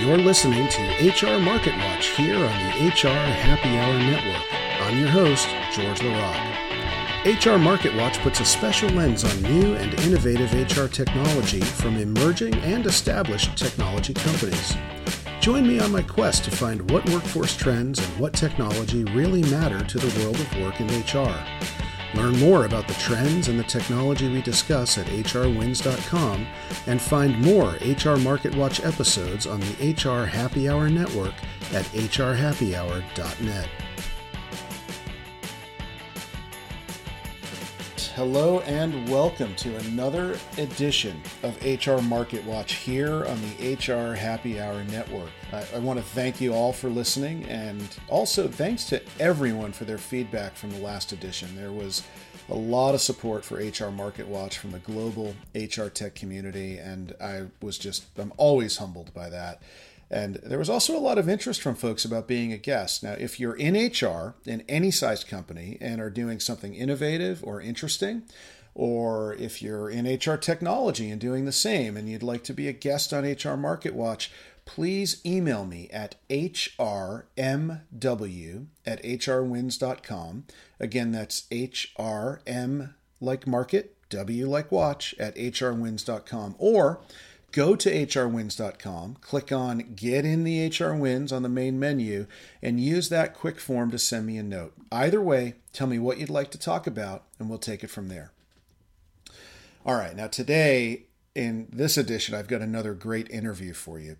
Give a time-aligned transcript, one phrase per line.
[0.00, 4.42] You're listening to HR Market Watch here on the HR Happy Hour Network.
[4.80, 7.44] I'm your host, George LaRocque.
[7.44, 12.54] HR Market Watch puts a special lens on new and innovative HR technology from emerging
[12.60, 14.74] and established technology companies.
[15.42, 19.84] Join me on my quest to find what workforce trends and what technology really matter
[19.84, 21.89] to the world of work and HR.
[22.14, 26.46] Learn more about the trends and the technology we discuss at hrwins.com
[26.86, 31.34] and find more HR Market Watch episodes on the HR Happy Hour network
[31.72, 33.68] at hrhappyhour.net.
[38.16, 44.60] Hello and welcome to another edition of HR Market Watch here on the HR Happy
[44.60, 45.30] Hour Network.
[45.52, 49.84] I, I, want to thank you all for listening and also thanks to everyone for
[49.84, 51.54] their feedback from the last edition.
[51.54, 52.02] There was
[52.48, 57.14] a lot of support for HR Market Watch from the global HR tech community, and
[57.22, 59.62] I was just, I'm always humbled by that.
[60.10, 63.02] And there was also a lot of interest from folks about being a guest.
[63.02, 67.60] Now, if you're in HR in any sized company and are doing something innovative or
[67.60, 68.22] interesting,
[68.74, 72.66] or if you're in HR technology and doing the same and you'd like to be
[72.66, 74.32] a guest on HR Market Watch,
[74.64, 77.24] please email me at hrmw
[78.86, 80.44] at hrwins.com.
[80.78, 86.54] Again, that's hrm like market, w like watch at hrwins.com.
[86.58, 87.00] Or
[87.52, 92.26] go to hrwins.com, click on Get in the HR Wins on the main menu,
[92.62, 94.74] and use that quick form to send me a note.
[94.92, 98.08] Either way, tell me what you'd like to talk about, and we'll take it from
[98.08, 98.32] there.
[99.84, 104.16] All right, now today in this edition, I've got another great interview for you.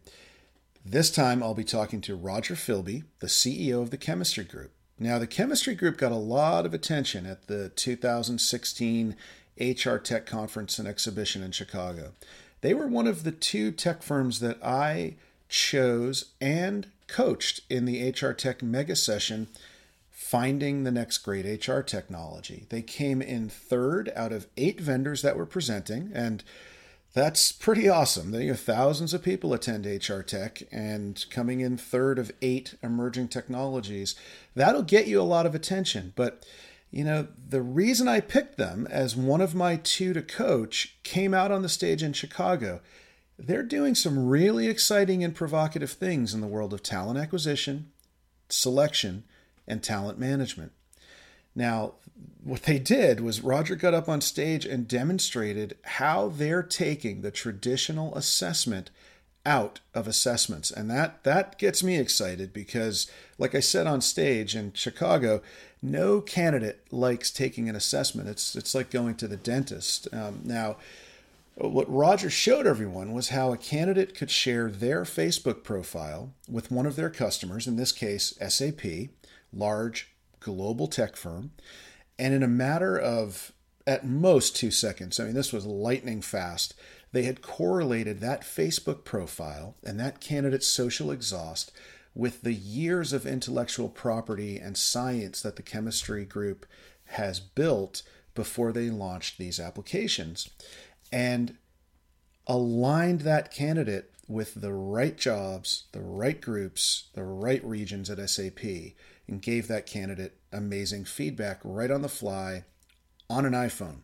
[0.84, 4.72] This time, I'll be talking to Roger Philby, the CEO of the Chemistry Group.
[4.98, 9.17] Now, the Chemistry Group got a lot of attention at the 2016
[9.59, 12.12] HR Tech Conference and Exhibition in Chicago.
[12.61, 15.14] They were one of the two tech firms that I
[15.48, 19.48] chose and coached in the HR Tech Mega Session,
[20.10, 22.66] Finding the Next Great HR Technology.
[22.69, 26.44] They came in third out of eight vendors that were presenting, and
[27.12, 28.32] that's pretty awesome.
[28.32, 33.28] You know, thousands of people attend HR Tech, and coming in third of eight emerging
[33.28, 34.15] technologies,
[34.54, 36.12] that'll get you a lot of attention.
[36.15, 36.47] But
[36.91, 41.33] you know, the reason I picked them as one of my two to coach came
[41.33, 42.81] out on the stage in Chicago.
[43.39, 47.93] They're doing some really exciting and provocative things in the world of talent acquisition,
[48.49, 49.25] selection,
[49.69, 50.73] and talent management.
[51.55, 51.95] Now,
[52.43, 57.31] what they did was Roger got up on stage and demonstrated how they're taking the
[57.31, 58.91] traditional assessment
[59.47, 60.71] out of assessments.
[60.71, 65.41] And that that gets me excited because like I said on stage in Chicago,
[65.82, 68.28] no candidate likes taking an assessment.
[68.28, 70.08] It's it's like going to the dentist.
[70.12, 70.76] Um, now,
[71.54, 76.86] what Roger showed everyone was how a candidate could share their Facebook profile with one
[76.86, 79.10] of their customers, in this case SAP,
[79.52, 80.10] large
[80.41, 81.50] global tech firm,
[82.18, 83.52] and in a matter of
[83.86, 86.74] at most two seconds, I mean, this was lightning fast,
[87.12, 91.72] they had correlated that Facebook profile and that candidate's social exhaust
[92.20, 96.66] with the years of intellectual property and science that the chemistry group
[97.06, 98.03] has built
[98.34, 100.50] before they launched these applications
[101.10, 101.56] and
[102.47, 108.64] aligned that candidate with the right jobs, the right groups, the right regions at SAP,
[109.26, 112.64] and gave that candidate amazing feedback right on the fly
[113.30, 114.00] on an iPhone.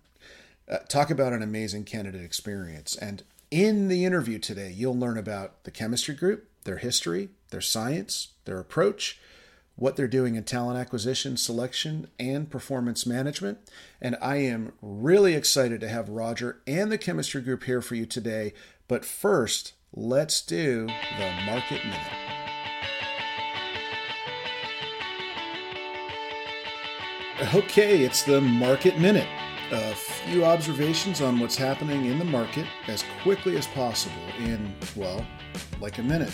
[0.67, 2.97] Uh, talk about an amazing candidate experience.
[2.97, 8.35] And in the interview today, you'll learn about the chemistry group, their history, their science,
[8.45, 9.19] their approach,
[9.77, 13.59] what they're doing in talent acquisition, selection, and performance management.
[14.01, 18.07] And I am really excited to have Roger and the chemistry group here for you
[18.07, 18.53] today.
[18.89, 22.13] But first, let's do the Market Minute.
[27.55, 29.29] Okay, it's the Market Minute.
[29.73, 35.27] A few observations on what's happening in the market as quickly as possible in, well,
[35.81, 36.33] like a minute.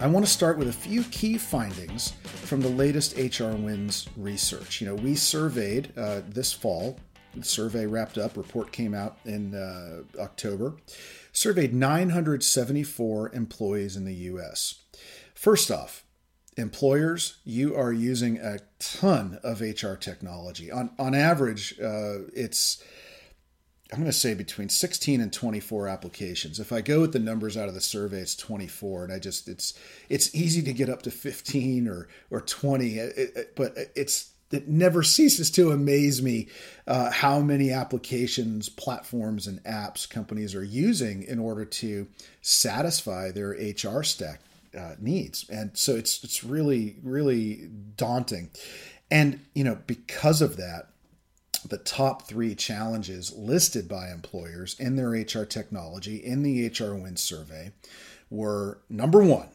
[0.00, 4.80] I want to start with a few key findings from the latest HR Wins research.
[4.80, 7.00] You know, we surveyed uh, this fall,
[7.34, 10.76] the survey wrapped up, report came out in uh, October,
[11.32, 14.82] surveyed 974 employees in the US.
[15.34, 16.04] First off,
[16.56, 20.70] employers, you are using a ton of HR technology.
[20.70, 22.82] On on average, uh, it's
[23.90, 26.60] I'm going to say between 16 and 24 applications.
[26.60, 29.48] If I go with the numbers out of the survey, it's 24, and I just
[29.48, 29.72] it's
[30.10, 34.68] it's easy to get up to 15 or or 20, it, it, but it's it
[34.68, 36.48] never ceases to amaze me
[36.86, 42.08] uh, how many applications, platforms, and apps companies are using in order to
[42.42, 44.40] satisfy their HR stack
[44.78, 45.48] uh, needs.
[45.48, 48.50] And so it's it's really really daunting.
[49.10, 50.90] And you know because of that,
[51.68, 57.22] the top three challenges listed by employers in their HR technology in the HR Wins
[57.22, 57.72] survey
[58.30, 59.48] were number one,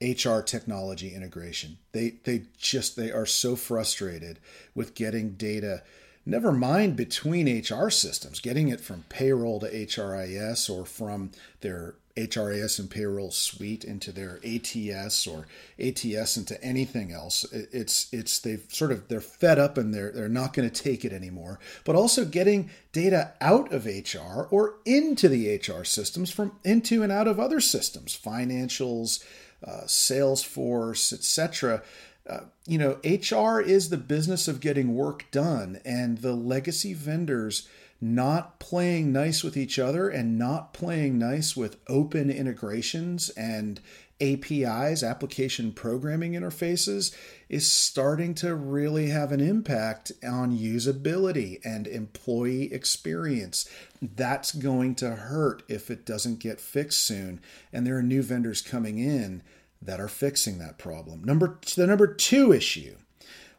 [0.00, 1.78] HR technology integration.
[1.92, 4.38] They they just they are so frustrated
[4.74, 5.82] with getting data
[6.26, 12.78] never mind between HR systems, getting it from payroll to HRIS or from their HRIS
[12.78, 15.46] and payroll suite into their ATS or
[15.80, 17.44] ATS into anything else.
[17.52, 21.04] It's it's they've sort of they're fed up and they're they're not going to take
[21.04, 21.58] it anymore.
[21.84, 27.10] But also getting data out of HR or into the HR systems from into and
[27.10, 29.24] out of other systems, financials,
[29.66, 31.82] uh, Salesforce, etc.
[32.28, 37.68] Uh, you know, HR is the business of getting work done, and the legacy vendors
[38.04, 43.80] not playing nice with each other and not playing nice with open integrations and
[44.20, 47.14] APIs, application programming interfaces,
[47.48, 53.68] is starting to really have an impact on usability and employee experience.
[54.00, 57.40] That's going to hurt if it doesn't get fixed soon.
[57.72, 59.42] And there are new vendors coming in
[59.80, 61.24] that are fixing that problem.
[61.24, 62.96] Number the number 2 issue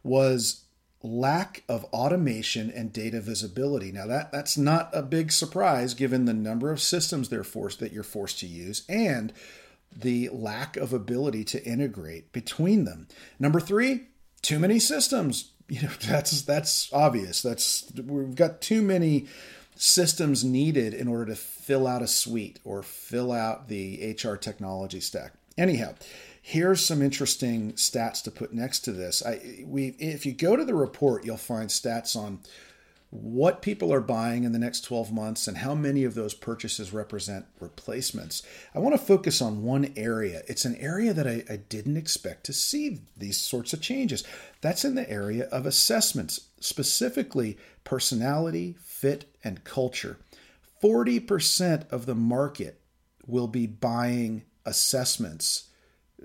[0.04, 0.65] was
[1.06, 3.92] lack of automation and data visibility.
[3.92, 7.94] Now that that's not a big surprise given the number of systems they're forced that
[7.94, 9.32] you're forced to use and
[9.96, 13.08] the lack of ability to integrate between them.
[13.40, 14.08] Number 3,
[14.42, 15.52] too many systems.
[15.68, 17.42] You know, that's that's obvious.
[17.42, 19.26] That's we've got too many
[19.76, 25.00] systems needed in order to fill out a suite or fill out the HR technology
[25.00, 25.34] stack.
[25.58, 25.96] Anyhow,
[26.48, 29.26] here's some interesting stats to put next to this.
[29.26, 32.40] I we if you go to the report, you'll find stats on
[33.10, 36.94] what people are buying in the next 12 months and how many of those purchases
[36.94, 38.44] represent replacements.
[38.76, 40.44] I want to focus on one area.
[40.48, 44.24] It's an area that I, I didn't expect to see these sorts of changes.
[44.62, 50.20] That's in the area of assessments, specifically personality, fit, and culture.
[50.84, 52.82] 40% of the market
[53.26, 55.70] will be buying assessments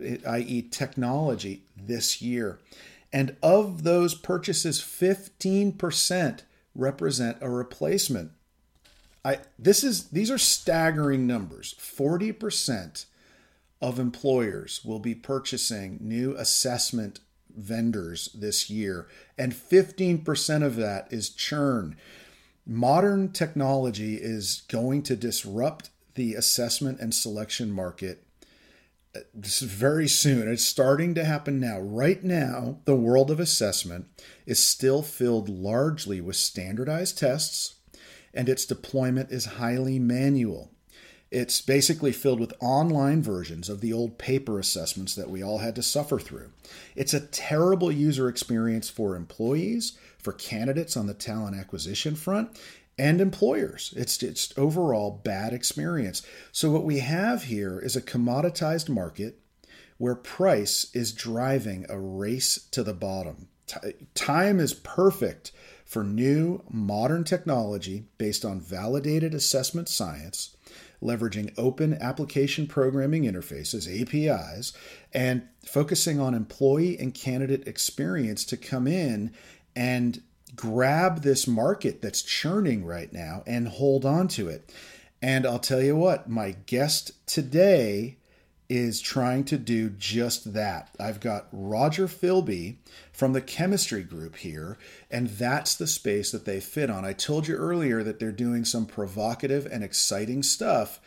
[0.01, 2.59] i.e., technology, this year.
[3.13, 6.43] And of those purchases, 15%
[6.75, 8.33] represent a replacement.
[9.25, 11.75] I, this is these are staggering numbers.
[11.79, 13.05] 40%
[13.83, 17.21] of employers will be purchasing new assessment
[17.55, 21.97] vendors this year, and 15% of that is churn.
[22.67, 28.25] Modern technology is going to disrupt the assessment and selection market
[29.35, 30.49] very soon.
[30.49, 31.81] It's starting to happen now.
[31.81, 34.07] Right now, the world of assessment
[34.47, 37.77] is still filled largely with standardized tests,
[38.33, 40.71] and its deployment is highly manual.
[41.31, 45.77] It's basically filled with online versions of the old paper assessments that we all had
[45.77, 46.51] to suffer through.
[46.97, 52.59] It's a terrible user experience for employees, for candidates on the talent acquisition front,
[52.99, 53.95] and employers.
[53.97, 56.23] It's it's overall bad experience.
[56.53, 59.41] So what we have here is a commoditized market
[59.99, 63.49] where price is driving a race to the bottom.
[64.15, 65.53] Time is perfect
[65.85, 70.57] for new modern technology based on validated assessment science,
[71.03, 74.73] leveraging open application programming interfaces, APIs,
[75.13, 79.33] and focusing on employee and candidate experience to come in
[79.77, 80.23] and
[80.61, 84.71] grab this market that's churning right now and hold on to it.
[85.23, 88.19] And I'll tell you what, my guest today
[88.69, 90.95] is trying to do just that.
[91.01, 92.77] I've got Roger Philby
[93.11, 94.79] from the chemistry group here,
[95.11, 97.05] and that's the space that they fit on.
[97.05, 101.01] I told you earlier that they're doing some provocative and exciting stuff,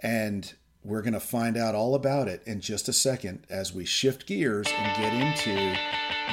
[0.00, 0.52] and
[0.84, 4.26] we're going to find out all about it in just a second as we shift
[4.26, 5.76] gears and get into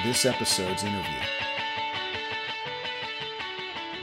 [0.03, 1.42] this episode's interview.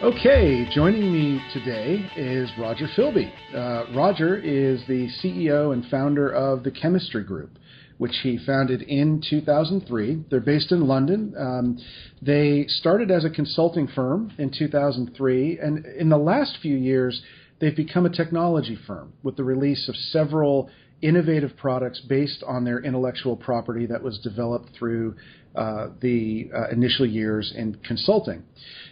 [0.03, 3.31] Okay, joining me today is Roger Philby.
[3.55, 7.51] Uh, Roger is the CEO and founder of the Chemistry Group,
[7.99, 10.25] which he founded in 2003.
[10.31, 11.35] They're based in London.
[11.39, 11.79] Um,
[12.23, 17.21] they started as a consulting firm in 2003, and in the last few years,
[17.61, 20.71] they've become a technology firm with the release of several
[21.03, 25.15] innovative products based on their intellectual property that was developed through
[25.55, 28.43] uh, the uh, initial years in consulting.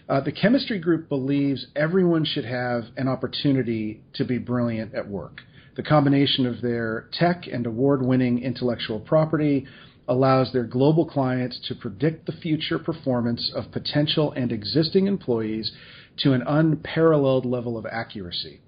[0.09, 5.43] Uh, the chemistry group believes everyone should have an opportunity to be brilliant at work.
[5.77, 9.67] The combination of their tech and award winning intellectual property
[10.09, 15.71] allows their global clients to predict the future performance of potential and existing employees
[16.17, 18.61] to an unparalleled level of accuracy.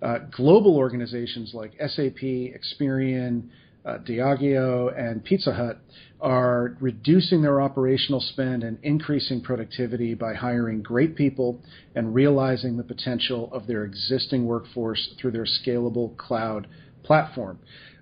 [0.00, 3.44] Uh, global organizations like SAP, Experian,
[3.84, 5.78] uh, Diageo, and Pizza Hut
[6.20, 11.60] are reducing their operational spend and increasing productivity by hiring great people
[11.94, 16.66] and realizing the potential of their existing workforce through their scalable cloud
[17.04, 17.58] platform.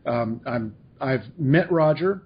[0.06, 2.22] Um, I'm, I've met Roger.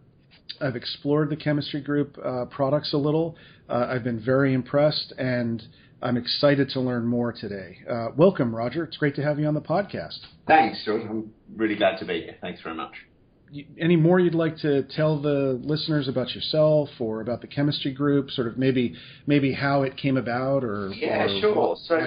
[0.61, 3.37] I've explored the chemistry group uh, products a little.
[3.69, 5.63] Uh, I've been very impressed, and
[6.03, 7.79] I'm excited to learn more today.
[7.91, 8.85] Uh, welcome, Roger.
[8.85, 10.19] It's great to have you on the podcast.
[10.47, 11.03] Thanks, George.
[11.09, 12.37] I'm really glad to be here.
[12.41, 12.93] Thanks very much.
[13.79, 18.31] Any more you'd like to tell the listeners about yourself or about the chemistry group?
[18.31, 18.95] Sort of maybe
[19.27, 21.77] maybe how it came about, or yeah, or sure.
[21.87, 21.99] So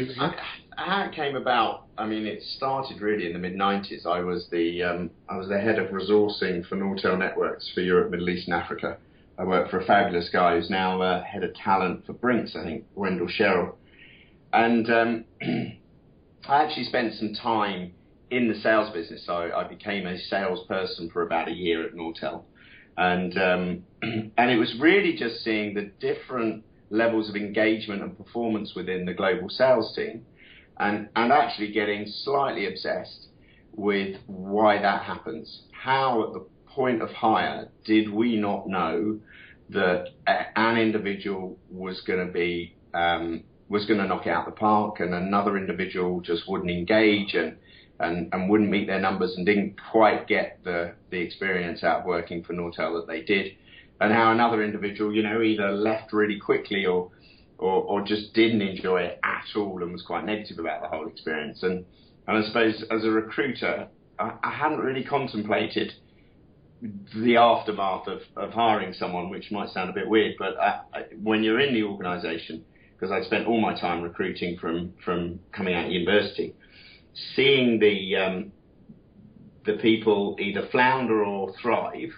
[0.78, 1.86] how it came about?
[1.98, 4.06] I mean, it started really in the mid '90s.
[4.06, 8.12] I was the um, I was the head of resourcing for Nortel Networks for Europe,
[8.12, 8.98] Middle East, and Africa.
[9.38, 12.64] I worked for a fabulous guy who's now uh, head of talent for Brinks, I
[12.64, 13.78] think, Wendell Sherrill.
[14.52, 15.26] And um,
[16.48, 17.94] I actually spent some time
[18.36, 19.26] in the sales business.
[19.26, 22.44] So I became a salesperson for about a year at Nortel.
[22.98, 23.84] And, um,
[24.38, 29.14] and it was really just seeing the different levels of engagement and performance within the
[29.14, 30.26] global sales team
[30.78, 33.28] and, and actually getting slightly obsessed
[33.76, 35.64] with why that happens.
[35.72, 39.20] How at the point of hire did we not know
[39.70, 44.52] that an individual was going to be um, was going to knock it out the
[44.52, 47.58] park, and another individual just wouldn't engage and,
[48.04, 52.44] and, and wouldn't meet their numbers and didn't quite get the, the experience out working
[52.44, 53.54] for Nortel that they did,
[54.02, 57.10] and how another individual, you know, either left really quickly or,
[57.58, 61.08] or, or just didn't enjoy it at all and was quite negative about the whole
[61.08, 61.64] experience.
[61.64, 61.86] And,
[62.28, 63.88] and I suppose as a recruiter,
[64.20, 65.94] I, I hadn't really contemplated
[67.16, 71.00] the aftermath of, of hiring someone, which might sound a bit weird, but I, I,
[71.22, 75.76] when you're in the organisation, because I spent all my time recruiting from from coming
[75.76, 76.56] out of university,
[77.36, 78.52] seeing the um,
[79.66, 82.12] the people either flounder or thrive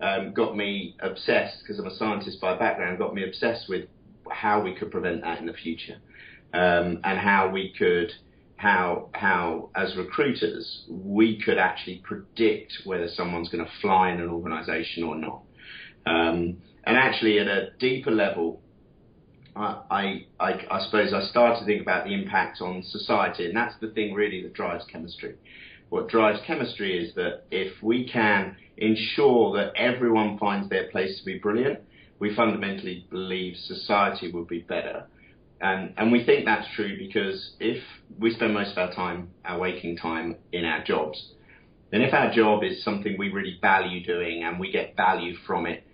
[0.00, 2.98] um, got me obsessed because I'm a scientist by background.
[2.98, 3.88] Got me obsessed with
[4.30, 5.98] how we could prevent that in the future,
[6.52, 8.12] um, and how we could
[8.56, 14.28] how how as recruiters we could actually predict whether someone's going to fly in an
[14.28, 15.42] organisation or not.
[16.06, 18.62] Um, and actually, at a deeper level,
[19.60, 23.74] I, I, I suppose I started to think about the impact on society, and that's
[23.80, 25.36] the thing really that drives chemistry.
[25.90, 31.24] What drives chemistry is that if we can ensure that everyone finds their place to
[31.24, 31.80] be brilliant,
[32.18, 35.06] we fundamentally believe society will be better.
[35.60, 37.82] And, and we think that's true because if
[38.18, 41.32] we spend most of our time, our waking time, in our jobs,
[41.90, 45.66] then if our job is something we really value doing and we get value from
[45.66, 45.84] it,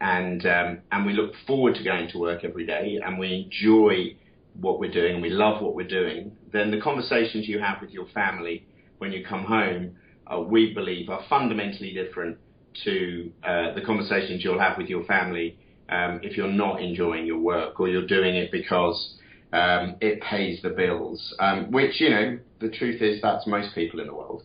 [0.00, 4.16] and um, and we look forward to going to work every day, and we enjoy
[4.60, 7.90] what we're doing, and we love what we're doing, then the conversations you have with
[7.90, 8.66] your family
[8.98, 9.96] when you come home,
[10.26, 12.38] uh, we believe, are fundamentally different
[12.84, 15.58] to uh, the conversations you'll have with your family
[15.88, 19.16] um, if you're not enjoying your work or you're doing it because
[19.52, 21.34] um, it pays the bills.
[21.38, 24.42] Um, which you know, the truth is that's most people in the world.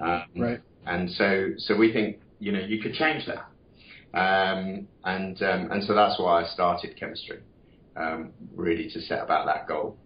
[0.00, 0.60] Um, right.
[0.86, 3.46] And so, so we think you know you could change that.
[4.14, 7.40] Um, and um, and so that's why I started chemistry,
[7.96, 9.98] um, really to set about that goal.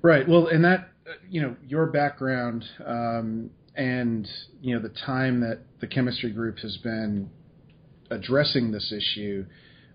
[0.00, 0.28] Right.
[0.28, 0.90] Well, and that
[1.28, 4.28] you know your background um, and
[4.60, 7.30] you know the time that the chemistry group has been
[8.10, 9.46] addressing this issue.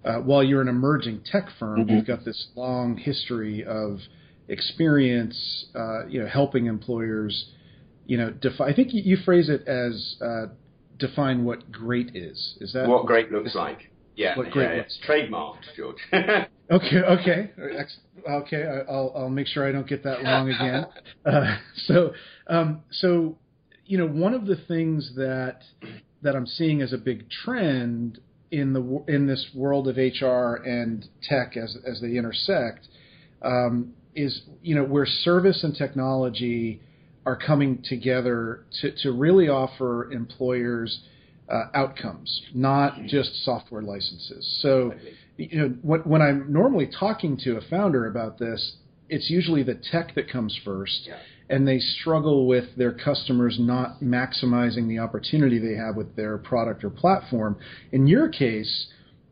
[0.03, 1.95] Uh, while you're an emerging tech firm, mm-hmm.
[1.95, 3.99] you've got this long history of
[4.47, 7.51] experience, uh, you know, helping employers,
[8.05, 8.71] you know, define.
[8.71, 10.45] I think you, you phrase it as uh,
[10.99, 12.57] define what great is.
[12.61, 13.91] Is that what great looks like?
[14.15, 14.99] Yeah, what great yeah, looks.
[14.99, 15.97] It's trademarked, George.
[16.71, 17.51] okay, okay,
[18.29, 18.83] okay.
[18.89, 20.85] I'll I'll make sure I don't get that wrong again.
[21.25, 22.13] Uh, so,
[22.47, 23.37] um, so
[23.85, 25.61] you know, one of the things that
[26.21, 28.19] that I'm seeing as a big trend
[28.51, 32.87] in the in this world of HR and tech as as they intersect
[33.41, 36.81] um, is you know where service and technology
[37.29, 41.01] are coming together to, to really offer employers
[41.47, 44.59] uh, outcomes, not just software licenses.
[44.63, 44.93] So,
[45.37, 48.77] you know, when, when, I'm normally talking to a founder about this,
[49.09, 51.17] it's usually the tech that comes first, yeah.
[51.51, 56.83] and they struggle with their customers not maximizing the opportunity they have with their product
[56.83, 57.57] or platform.
[57.91, 58.87] In your case,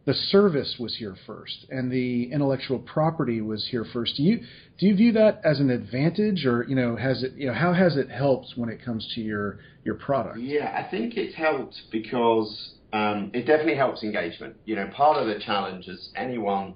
[0.08, 4.16] the service was here first and the intellectual property was here first.
[4.16, 4.40] Do you
[4.80, 7.74] do you view that as an advantage, or you know, has it you know how
[7.74, 10.40] has it helped when it comes to your your product?
[10.40, 14.56] Yeah, I think it's helped because um, it definitely helps engagement.
[14.64, 16.76] You know, part of the challenge is anyone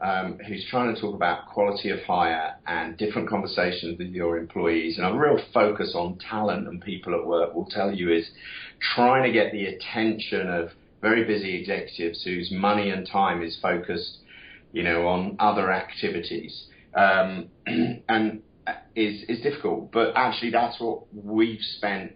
[0.00, 4.96] um, who's trying to talk about quality of hire and different conversations with your employees
[4.96, 8.30] and a real focus on talent and people at work will tell you is
[8.94, 10.70] trying to get the attention of
[11.00, 14.18] very busy executives whose money and time is focused,
[14.72, 17.48] you know, on other activities, um,
[18.08, 18.42] and
[18.94, 19.92] is is difficult.
[19.92, 22.12] But actually, that's what we've spent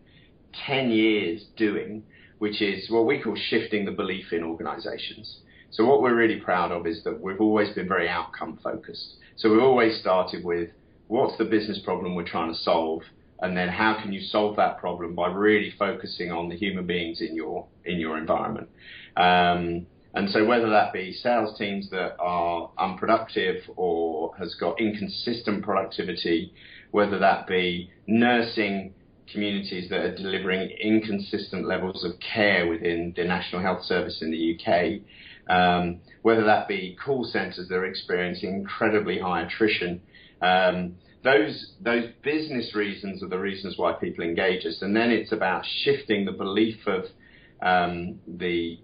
[0.66, 2.04] ten years doing,
[2.38, 5.40] which is what we call shifting the belief in organisations.
[5.70, 9.16] So what we're really proud of is that we've always been very outcome focused.
[9.36, 10.70] So we've always started with
[11.08, 13.02] what's the business problem we're trying to solve,
[13.40, 17.20] and then how can you solve that problem by really focusing on the human beings
[17.20, 18.68] in your in your environment.
[19.16, 25.64] Um, and so whether that be sales teams that are unproductive or has got inconsistent
[25.64, 26.52] productivity,
[26.92, 28.94] whether that be nursing
[29.32, 34.54] communities that are delivering inconsistent levels of care within the National Health Service in the
[34.54, 35.00] UK,
[35.48, 40.00] um, whether that be call centres that are experiencing incredibly high attrition.
[40.40, 45.32] Um, those those business reasons are the reasons why people engage us, and then it's
[45.32, 47.06] about shifting the belief of
[47.62, 48.78] um, the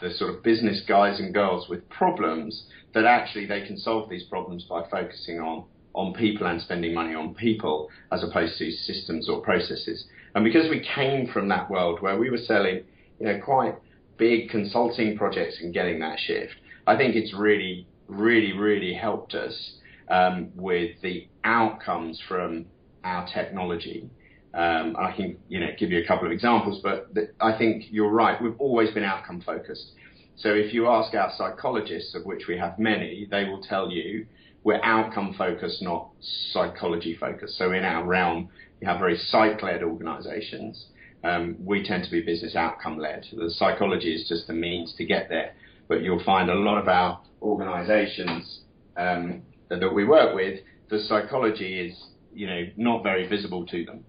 [0.00, 4.24] the sort of business guys and girls with problems that actually they can solve these
[4.24, 9.28] problems by focusing on on people and spending money on people as opposed to systems
[9.28, 10.04] or processes.
[10.34, 12.82] And because we came from that world where we were selling,
[13.20, 13.76] you know, quite
[14.16, 16.54] big consulting projects and getting that shift,
[16.88, 19.74] I think it's really, really, really helped us
[20.08, 22.66] um, with the outcomes from
[23.02, 24.08] our technology.
[24.54, 27.86] Um, I can, you know, give you a couple of examples, but th- I think
[27.90, 28.40] you're right.
[28.40, 29.92] We've always been outcome focused.
[30.36, 34.26] So if you ask our psychologists, of which we have many, they will tell you
[34.62, 36.08] we're outcome focused, not
[36.52, 37.56] psychology focused.
[37.58, 38.48] So in our realm,
[38.80, 40.86] we have very psych-led organisations.
[41.22, 43.26] Um, we tend to be business outcome led.
[43.32, 45.54] The psychology is just the means to get there.
[45.88, 48.60] But you'll find a lot of our organisations
[48.96, 54.04] um, that, we work with, the psychology is, you know, not very visible to them.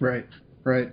[0.00, 0.26] Right,
[0.64, 0.92] right.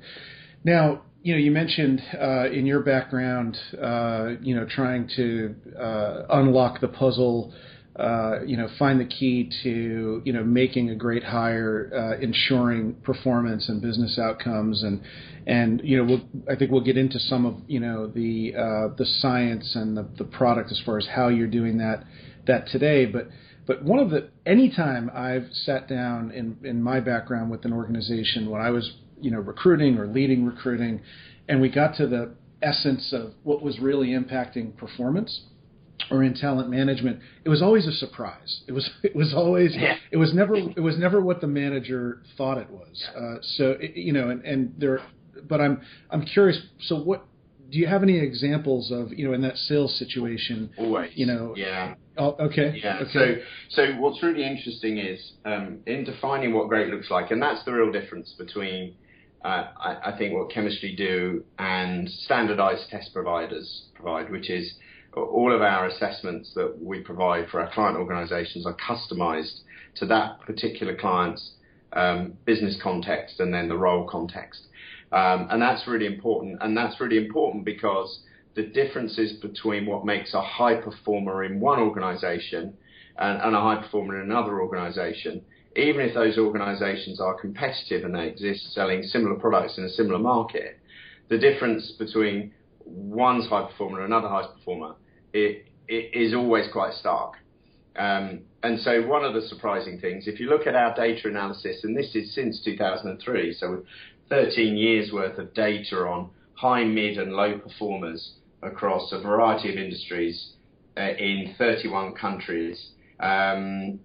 [0.63, 6.24] Now, you know, you mentioned uh, in your background, uh, you know, trying to uh,
[6.30, 7.54] unlock the puzzle
[8.00, 12.93] uh, you know, find the key to, you know, making a great hire, uh, ensuring
[13.04, 15.02] performance and business outcomes, and
[15.45, 18.95] and you know, we'll, I think we'll get into some of you know the uh,
[18.95, 22.06] the science and the, the product as far as how you're doing that
[22.48, 23.28] that today, but.
[23.70, 28.50] But one of the anytime I've sat down in in my background with an organization
[28.50, 31.02] when I was you know recruiting or leading recruiting,
[31.48, 35.42] and we got to the essence of what was really impacting performance,
[36.10, 38.62] or in talent management, it was always a surprise.
[38.68, 39.98] It was it was always yeah.
[40.10, 43.08] it was never it was never what the manager thought it was.
[43.16, 45.00] Uh, so it, you know, and, and there,
[45.48, 45.80] but I'm
[46.10, 46.60] I'm curious.
[46.88, 47.24] So what
[47.70, 50.72] do you have any examples of you know in that sales situation?
[50.78, 51.54] Always, you know.
[51.56, 51.94] Yeah.
[52.20, 52.80] Oh, okay.
[52.84, 53.00] Yeah.
[53.02, 53.12] Okay.
[53.12, 53.36] So
[53.70, 57.72] so what's really interesting is um, in defining what great looks like, and that's the
[57.72, 58.96] real difference between.
[59.44, 64.74] Uh, I, I think what chemistry do and standardized test providers provide, which is
[65.16, 69.62] all of our assessments that we provide for our client organizations are customized
[69.96, 71.52] to that particular client's
[71.94, 74.68] um, business context and then the role context.
[75.12, 76.58] Um, and that's really important.
[76.62, 78.20] And that's really important because
[78.56, 82.74] the differences between what makes a high performer in one organization
[83.18, 85.42] and, and a high performer in another organization,
[85.76, 90.20] even if those organizations are competitive and they exist selling similar products in a similar
[90.20, 90.80] market,
[91.30, 92.52] the difference between
[92.86, 94.96] one's high performer and another high performer,
[95.32, 97.36] it, it is always quite stark.
[97.96, 101.84] Um, and so one of the surprising things, if you look at our data analysis,
[101.84, 103.84] and this is since 2003, so
[104.30, 109.78] 13 years worth of data on high, mid, and low performers across a variety of
[109.78, 110.54] industries
[110.98, 114.00] uh, in 31 countries, um,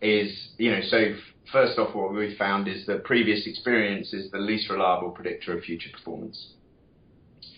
[0.00, 1.14] is, you know, so
[1.52, 5.64] first off, what we found is that previous experience is the least reliable predictor of
[5.64, 6.52] future performance.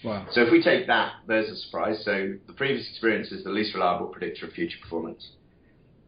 [0.05, 0.27] Wow.
[0.33, 2.03] So if we take that, there's a surprise.
[2.05, 5.33] So the previous experience is the least reliable predictor of future performance.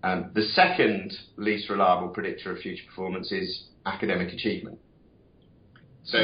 [0.02, 4.78] Um, the second least reliable predictor of future performance is academic achievement.
[6.04, 6.18] So,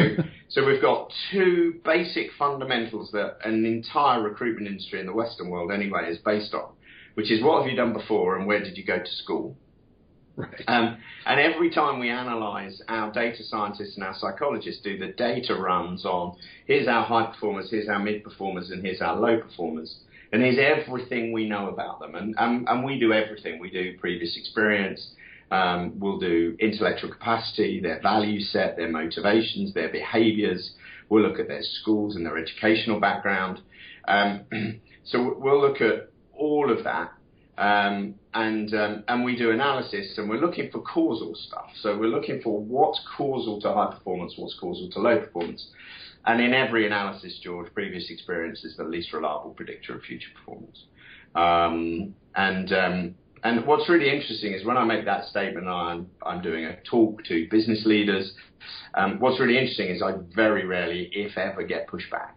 [0.48, 5.72] so we've got two basic fundamentals that an entire recruitment industry in the Western world,
[5.72, 6.72] anyway, is based on,
[7.14, 9.56] which is what have you done before and where did you go to school?
[10.36, 10.62] Right.
[10.68, 15.54] Um, and every time we analyze, our data scientists and our psychologists do the data
[15.54, 19.96] runs on here's our high performers, here's our mid performers, and here's our low performers.
[20.32, 22.14] And here's everything we know about them.
[22.14, 23.58] And, and, and we do everything.
[23.58, 25.10] We do previous experience,
[25.50, 30.72] um, we'll do intellectual capacity, their value set, their motivations, their behaviors.
[31.08, 33.60] We'll look at their schools and their educational background.
[34.06, 34.44] Um,
[35.04, 37.12] so we'll look at all of that.
[37.58, 41.70] Um, and um, and we do analysis, and we're looking for causal stuff.
[41.82, 45.68] So we're looking for what's causal to high performance, what's causal to low performance.
[46.24, 50.84] And in every analysis, George, previous experience is the least reliable predictor of future performance.
[51.34, 56.42] Um, and um, and what's really interesting is when I make that statement, I'm I'm
[56.42, 58.32] doing a talk to business leaders.
[58.94, 62.32] Um, what's really interesting is I very rarely, if ever, get pushback.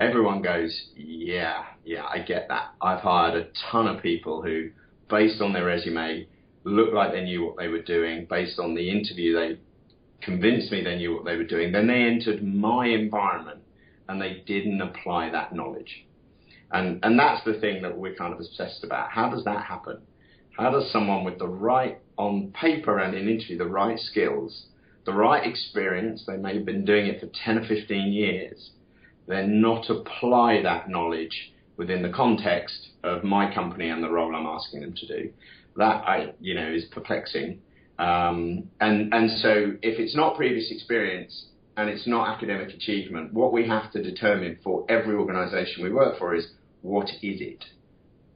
[0.00, 2.74] Everyone goes, yeah, yeah, I get that.
[2.80, 4.70] I've hired a ton of people who,
[5.08, 6.26] based on their resume,
[6.64, 8.26] looked like they knew what they were doing.
[8.28, 9.58] Based on the interview, they
[10.20, 11.72] convinced me they knew what they were doing.
[11.72, 13.60] Then they entered my environment
[14.08, 16.06] and they didn't apply that knowledge.
[16.72, 19.10] And and that's the thing that we're kind of obsessed about.
[19.10, 19.98] How does that happen?
[20.56, 24.66] How does someone with the right on paper and in interview the right skills,
[25.04, 28.70] the right experience, they may have been doing it for 10 or 15 years,
[29.26, 34.46] then not apply that knowledge within the context of my company and the role I'm
[34.46, 35.30] asking them to do.
[35.76, 37.60] That I, you know, is perplexing.
[37.98, 43.52] Um, and and so if it's not previous experience and it's not academic achievement, what
[43.52, 46.46] we have to determine for every organisation we work for is
[46.80, 47.64] what is it?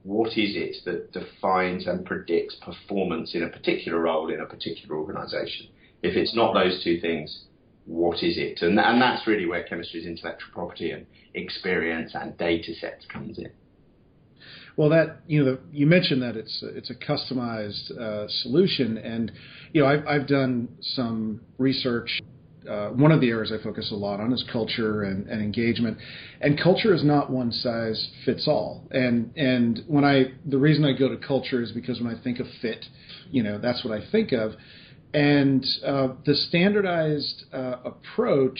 [0.03, 4.95] What is it that defines and predicts performance in a particular role in a particular
[4.95, 5.67] organisation?
[6.01, 7.45] If it's not those two things,
[7.85, 8.61] what is it?
[8.61, 13.51] And, and that's really where chemistry's intellectual property and experience and data sets comes in.
[14.77, 19.31] Well, that you know, you mentioned that it's it's a customized uh, solution, and
[19.73, 22.21] you know, I've, I've done some research.
[22.69, 25.97] Uh, one of the areas I focus a lot on is culture and, and engagement,
[26.41, 28.87] and culture is not one size fits all.
[28.91, 32.39] And and when I the reason I go to culture is because when I think
[32.39, 32.85] of fit,
[33.31, 34.53] you know, that's what I think of.
[35.13, 38.59] And uh, the standardized uh, approach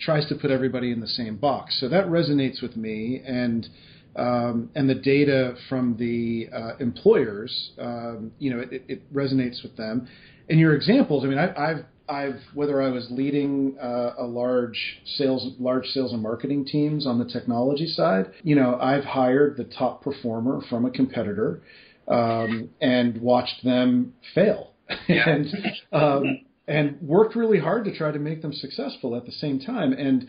[0.00, 1.78] tries to put everybody in the same box.
[1.80, 3.68] So that resonates with me, and
[4.16, 9.76] um, and the data from the uh, employers, um, you know, it, it, resonates with
[9.76, 10.08] them.
[10.48, 15.00] And your examples, I mean, I, have I've whether I was leading uh, a large
[15.04, 19.64] sales large sales and marketing teams on the technology side, you know, I've hired the
[19.64, 21.62] top performer from a competitor
[22.08, 24.72] um, and watched them fail
[25.08, 25.46] and
[25.92, 29.92] um, and worked really hard to try to make them successful at the same time.
[29.92, 30.28] And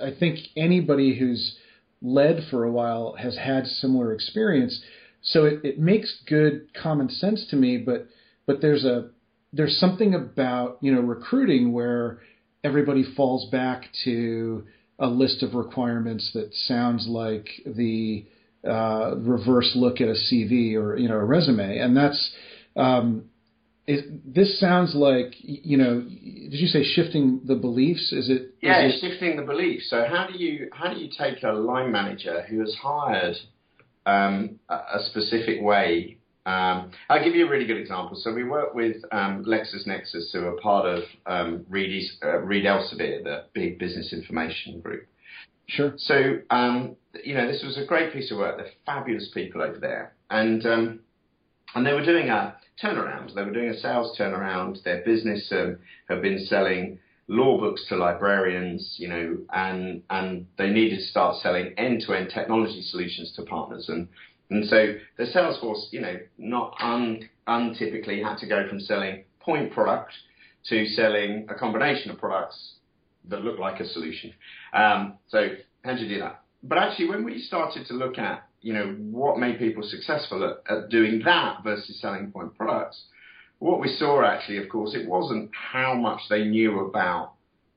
[0.00, 1.56] I think anybody who's
[2.00, 4.80] led for a while has had similar experience.
[5.22, 8.06] So it, it makes good common sense to me, but
[8.46, 9.10] but there's a
[9.52, 12.20] there's something about you know recruiting where
[12.62, 14.64] everybody falls back to
[14.98, 18.26] a list of requirements that sounds like the
[18.68, 22.32] uh, reverse look at a CV or you know a resume, and that's
[22.76, 23.24] um,
[23.86, 26.00] is, this sounds like you know.
[26.00, 28.12] Did you say shifting the beliefs?
[28.12, 28.54] Is it?
[28.60, 29.00] Yeah, is it...
[29.00, 29.88] shifting the beliefs.
[29.90, 33.36] So how do you how do you take a line manager who has hired
[34.06, 36.18] um, a, specific way?
[36.46, 38.16] Um, I'll give you a really good example.
[38.16, 43.22] So we work with um, LexisNexis, who are part of um, Reed, uh, Reed Elsevier,
[43.22, 45.06] the big business information group.
[45.66, 45.94] Sure.
[45.98, 48.56] So um, you know, this was a great piece of work.
[48.56, 51.00] They're fabulous people over there, and um,
[51.74, 53.34] and they were doing a turnaround.
[53.34, 54.82] They were doing a sales turnaround.
[54.82, 56.98] Their business um, had been selling
[57.28, 62.82] law books to librarians, you know, and and they needed to start selling end-to-end technology
[62.82, 63.88] solutions to partners.
[63.88, 64.08] And
[64.50, 69.24] and so the sales force, you know, not un, untypically had to go from selling
[69.40, 70.12] point product
[70.68, 72.74] to selling a combination of products
[73.28, 74.32] that look like a solution.
[74.72, 75.48] Um, so
[75.84, 76.42] how do you do that?
[76.62, 80.72] But actually, when we started to look at you know, what made people successful at,
[80.72, 83.04] at doing that versus selling point products.
[83.58, 87.32] What we saw actually, of course, it wasn't how much they knew about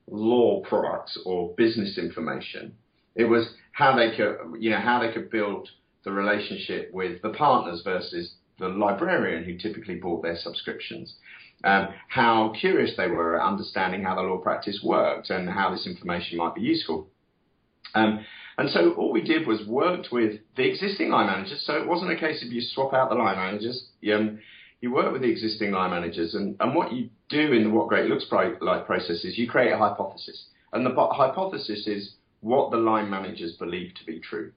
[0.07, 2.73] law products or business information.
[3.15, 5.69] It was how they could, you know, how they could build
[6.03, 11.15] the relationship with the partners versus the librarian who typically bought their subscriptions.
[11.63, 15.87] Um, how curious they were at understanding how the law practice worked and how this
[15.87, 17.07] information might be useful.
[17.95, 18.25] Um,
[18.57, 21.63] and so all we did was worked with the existing line managers.
[21.65, 23.87] So it wasn't a case of you swap out the line managers.
[24.01, 24.39] You, um,
[24.81, 26.35] you work with the existing line managers.
[26.35, 29.71] And, and what you do in the What Great Looks Like process is you create
[29.71, 30.45] a hypothesis.
[30.73, 34.51] And the hypothesis is what the line managers believe to be true.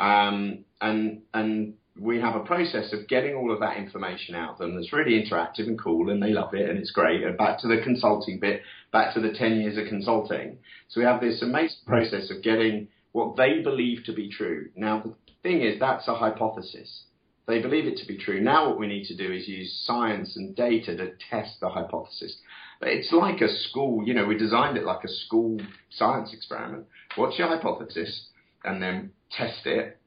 [0.00, 4.58] Um, and, and we have a process of getting all of that information out of
[4.58, 7.22] them that's really interactive and cool and they love it and it's great.
[7.22, 10.58] And back to the consulting bit, back to the 10 years of consulting.
[10.88, 14.70] So we have this amazing process of getting what they believe to be true.
[14.74, 17.04] Now, the thing is, that's a hypothesis.
[17.46, 18.40] They believe it to be true.
[18.40, 22.36] Now, what we need to do is use science and data to test the hypothesis.
[22.80, 25.60] It's like a school, you know, we designed it like a school
[25.90, 26.86] science experiment.
[27.16, 28.28] What's your hypothesis?
[28.64, 29.98] And then test it,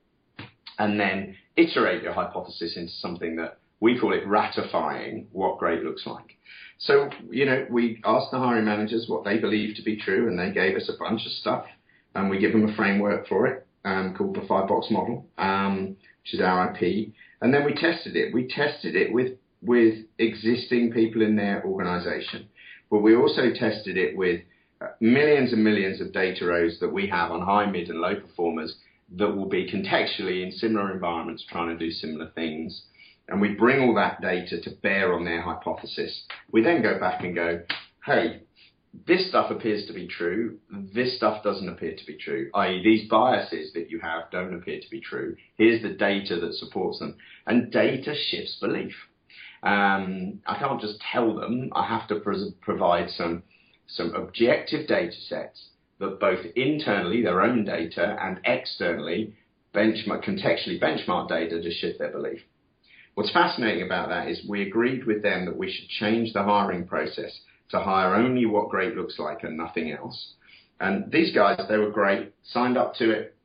[0.78, 6.06] and then iterate your hypothesis into something that we call it ratifying what great looks
[6.06, 6.38] like.
[6.80, 10.38] So, you know, we asked the hiring managers what they believed to be true, and
[10.38, 11.66] they gave us a bunch of stuff,
[12.16, 15.96] and we give them a framework for it um, called the five box model, um,
[16.24, 17.13] which is our IP.
[17.42, 18.34] And then we tested it.
[18.34, 22.50] We tested it with with existing people in their organization,
[22.92, 24.42] but we also tested it with
[25.00, 28.76] millions and millions of data rows that we have on high, mid, and low performers
[29.15, 32.84] that will be contextually in similar environments trying to do similar things.
[33.28, 36.26] And we bring all that data to bear on their hypothesis.
[36.52, 37.62] We then go back and go,
[38.06, 38.41] hey,
[39.08, 43.10] this stuff appears to be true, this stuff doesn't appear to be true, i.e., these
[43.10, 45.36] biases that you have don't appear to be true.
[45.58, 47.15] Here's the data that supports them.
[47.48, 48.93] And data shifts belief.
[49.63, 52.22] Um, I can't just tell them, I have to
[52.62, 53.43] provide some,
[53.88, 55.69] some objective data sets
[56.00, 59.36] that both internally, their own data, and externally,
[59.74, 62.41] benchmark, contextually benchmark data to shift their belief.
[63.15, 66.88] What's fascinating about that is we agreed with them that we should change the hiring
[66.88, 67.32] process
[67.69, 70.34] to hire only what great looks like and nothing else.
[70.80, 73.36] And these guys, they were great, signed up to it,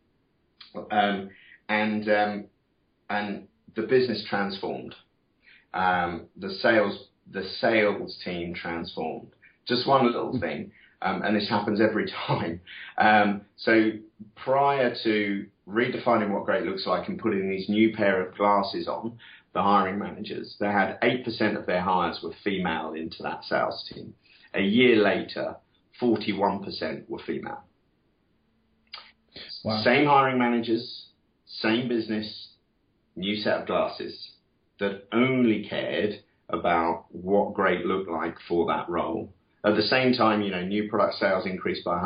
[0.91, 1.31] um,
[1.69, 2.45] and um,
[3.11, 3.47] and
[3.77, 4.95] the business transformed.
[5.75, 9.29] Um, the sales the sales team transformed.
[9.69, 12.61] Just one little thing, um, and this happens every time.
[12.97, 13.91] Um, so
[14.37, 19.19] prior to redefining what great looks like and putting these new pair of glasses on,
[19.55, 24.15] the hiring managers, they had 8% of their hires were female into that sales team.
[24.55, 25.57] A year later,
[26.01, 27.65] 41% were female.
[29.65, 29.83] Wow.
[29.83, 31.07] Same hiring managers,
[31.47, 32.49] same business,
[33.17, 34.33] new set of glasses
[34.79, 39.33] that only cared about what great looked like for that role.
[39.65, 41.99] At the same time, you know, new product sales increased by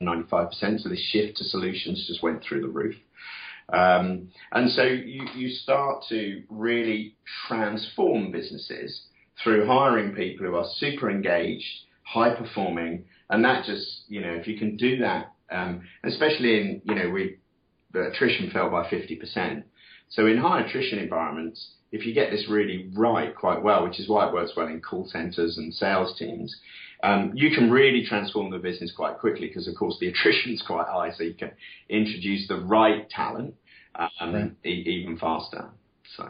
[0.00, 2.94] 195%, so this shift to solutions just went through the roof.
[3.72, 7.16] Um, and so you, you start to really
[7.48, 9.02] transform businesses
[9.42, 11.66] through hiring people who are super engaged,
[12.02, 16.82] high performing, and that just, you know, if you can do that, um, especially in,
[16.84, 17.38] you know, we,
[17.92, 19.62] the attrition fell by 50%.
[20.10, 24.08] So in high attrition environments, if you get this really right quite well, which is
[24.08, 26.54] why it works well in call centers and sales teams,
[27.02, 30.62] um, you can really transform the business quite quickly because, of course, the attrition is
[30.66, 31.52] quite high, so you can
[31.88, 33.54] introduce the right talent
[33.94, 34.52] um, right.
[34.64, 35.70] e- even faster.
[36.16, 36.28] So.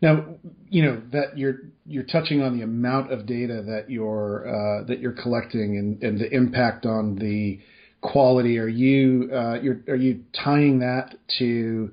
[0.00, 0.26] Now,
[0.68, 5.00] you know that you're you're touching on the amount of data that you're uh, that
[5.00, 7.58] you're collecting and, and the impact on the
[8.00, 8.58] quality.
[8.58, 11.92] Are you uh, you're, are you tying that to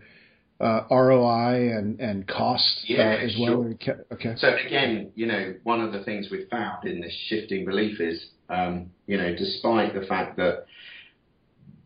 [0.60, 3.74] uh, ROI and and cost uh, yeah, as well?
[4.14, 4.34] Okay.
[4.38, 8.28] So again, you know, one of the things we've found in this shifting belief is,
[8.50, 10.66] um, you know, despite the fact that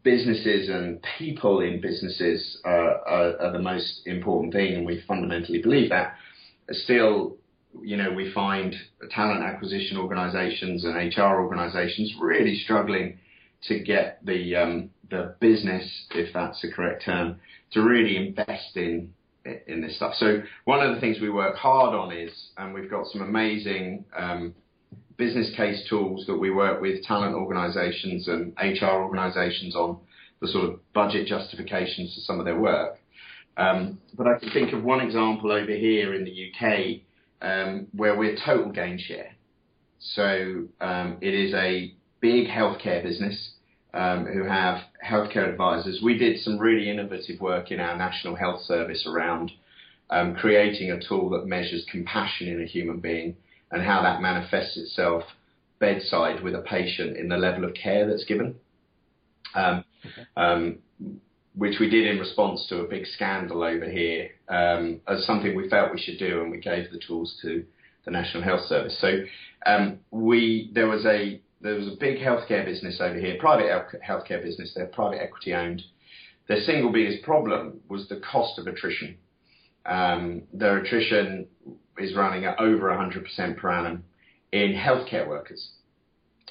[0.03, 5.61] businesses and people in businesses are, are, are, the most important thing, and we fundamentally
[5.61, 6.15] believe that.
[6.71, 7.35] Still,
[7.81, 8.75] you know, we find
[9.11, 13.19] talent acquisition organisations and HR organisations really struggling
[13.63, 17.39] to get the um, the business, if that's the correct term,
[17.71, 19.13] to really invest in
[19.67, 20.13] in this stuff.
[20.15, 24.05] So one of the things we work hard on is, and we've got some amazing
[24.15, 24.53] um,
[25.17, 29.97] business case tools that we work with talent organisations and HR organisations on
[30.41, 32.99] the sort of budget justifications for some of their work.
[33.57, 37.01] Um, but I can think of one example over here in the UK
[37.41, 39.35] um, where we're total gain share.
[39.99, 43.51] So um, it is a big healthcare business
[43.93, 46.01] um, who have healthcare advisors.
[46.01, 49.51] We did some really innovative work in our National Health Service around
[50.09, 53.35] um, creating a tool that measures compassion in a human being
[53.71, 55.23] and how that manifests itself
[55.79, 58.55] bedside with a patient in the level of care that's given.
[59.55, 60.27] Um, okay.
[60.37, 60.77] um,
[61.55, 65.69] which we did in response to a big scandal over here um, as something we
[65.69, 67.65] felt we should do, and we gave the tools to
[68.05, 68.97] the National Health Service.
[69.01, 69.23] So
[69.65, 73.69] um, we there was a there was a big healthcare business over here, private
[74.07, 74.73] healthcare business.
[74.75, 75.83] They're private equity owned.
[76.47, 79.17] Their single biggest problem was the cost of attrition.
[79.85, 81.47] Um, their attrition
[81.97, 84.03] is running at over 100% per annum
[84.51, 85.71] in healthcare workers.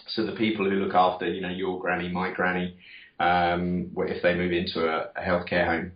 [0.08, 2.76] So the people who look after, you know, your granny, my granny,
[3.18, 5.92] um, if they move into a, a healthcare home.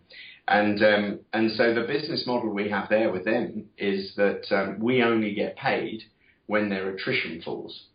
[0.46, 4.79] And um, and so the business model we have there with them is that um,
[4.79, 6.03] we only get paid
[6.46, 7.87] when their attrition falls,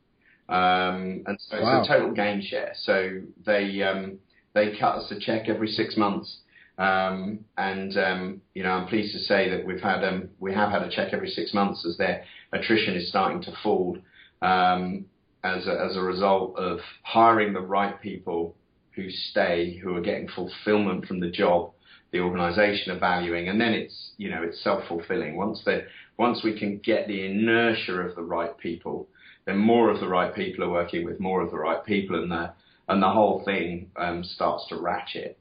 [0.50, 1.80] um, and so wow.
[1.80, 2.74] it's a total gain share.
[2.76, 4.20] So they um,
[4.54, 6.40] they cut us a check every six months
[6.80, 10.72] Um, and um, you know, I'm pleased to say that we've had um, we have
[10.72, 13.98] had a check every six months as their attrition is starting to fall
[14.42, 15.06] um,
[15.44, 18.56] as a, as a result of hiring the right people
[18.96, 21.72] who stay, who are getting fulfillment from the job,
[22.12, 25.36] the organisation are valuing, and then it's you know it's self fulfilling.
[25.36, 25.84] Once they
[26.18, 29.10] once we can get the inertia of the right people,
[29.50, 32.32] then more of the right people are working with more of the right people, and
[32.32, 32.54] the
[32.88, 35.38] and the whole thing um, starts to ratchet.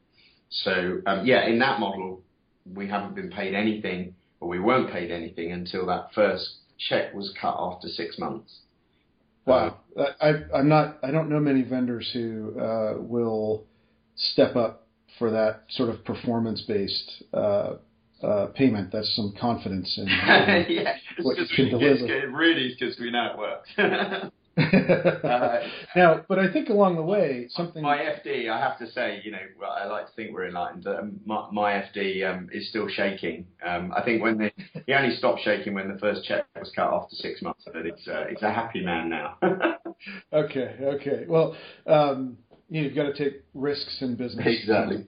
[0.51, 2.23] So um, yeah, in that model,
[2.75, 6.49] we haven't been paid anything, or we weren't paid anything until that first
[6.89, 8.61] check was cut after six months.
[9.45, 9.79] Wow,
[10.21, 10.99] I, I'm not.
[11.03, 13.65] I don't know many vendors who uh, will
[14.17, 14.87] step up
[15.19, 17.75] for that sort of performance-based uh,
[18.23, 18.91] uh, payment.
[18.93, 22.31] That's some confidence in yeah, what you can deliver.
[22.31, 23.69] really, because we know it works.
[23.79, 24.31] uh,
[25.97, 27.81] now, but I think along the way, something.
[27.81, 30.87] My FD, I have to say, you know, I like to think we're enlightened.
[30.87, 33.47] Um, my, my, FD um, is still shaking.
[33.65, 34.53] Um, I think when they,
[34.87, 38.09] he only stopped shaking when the first check was cut after six months, but it's
[38.09, 39.37] uh, it's a happy man now.
[40.33, 41.25] okay, okay.
[41.29, 42.37] Well, um,
[42.69, 44.45] you know, you've got to take risks in business.
[44.45, 45.07] Exactly.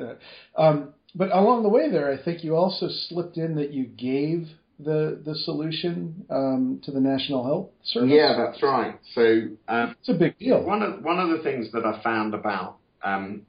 [0.00, 0.14] Uh,
[0.56, 4.48] um, but along the way there, I think you also slipped in that you gave
[4.78, 8.10] the the solution um, to the National Health Service?
[8.12, 8.98] Yeah, that's right.
[9.14, 10.62] So um, it's a big deal.
[10.62, 13.42] One of one of the things that I found about um,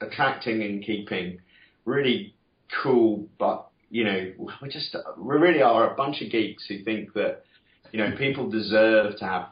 [0.00, 1.38] attracting and keeping
[1.84, 2.34] really
[2.82, 7.14] cool, but you know, we just we really are a bunch of geeks who think
[7.14, 7.44] that
[7.92, 9.48] you know people deserve to have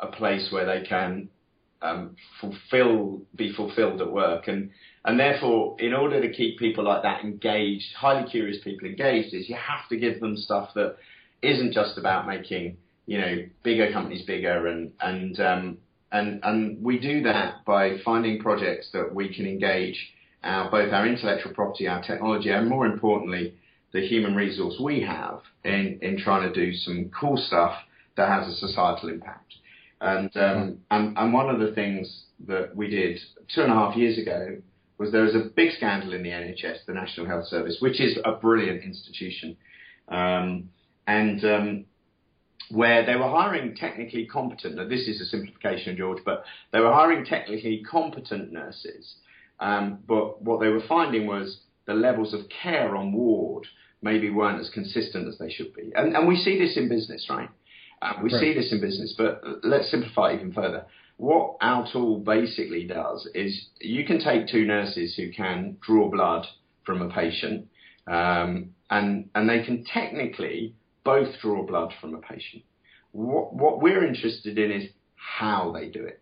[0.00, 1.28] a place where they can
[1.82, 4.70] um, fulfill be fulfilled at work and
[5.06, 9.48] and therefore, in order to keep people like that engaged, highly curious people engaged, is
[9.48, 10.96] you have to give them stuff that
[11.42, 15.78] isn't just about making you know bigger companies bigger, and and um,
[16.10, 21.06] and and we do that by finding projects that we can engage our, both our
[21.06, 23.54] intellectual property, our technology, and more importantly,
[23.92, 27.76] the human resource we have in in trying to do some cool stuff
[28.16, 29.54] that has a societal impact.
[30.00, 33.20] And um, and, and one of the things that we did
[33.54, 34.56] two and a half years ago
[34.98, 38.18] was there was a big scandal in the NHS, the National Health Service, which is
[38.24, 39.56] a brilliant institution,
[40.08, 40.70] um,
[41.06, 41.84] and um,
[42.70, 44.76] where they were hiring technically competent.
[44.76, 49.16] Now, this is a simplification, George, but they were hiring technically competent nurses.
[49.60, 53.66] Um, but what they were finding was the levels of care on ward
[54.02, 55.92] maybe weren't as consistent as they should be.
[55.94, 57.48] And, and we see this in business, right?
[58.02, 58.40] Uh, we right.
[58.40, 60.84] see this in business, but let's simplify even further
[61.16, 66.46] what our tool basically does is you can take two nurses who can draw blood
[66.84, 67.68] from a patient,
[68.06, 70.74] um, and and they can technically
[71.04, 72.62] both draw blood from a patient.
[73.12, 76.20] What what we're interested in is how they do it.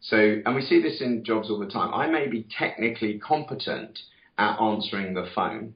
[0.00, 1.94] So, and we see this in jobs all the time.
[1.94, 3.98] I may be technically competent
[4.36, 5.74] at answering the phone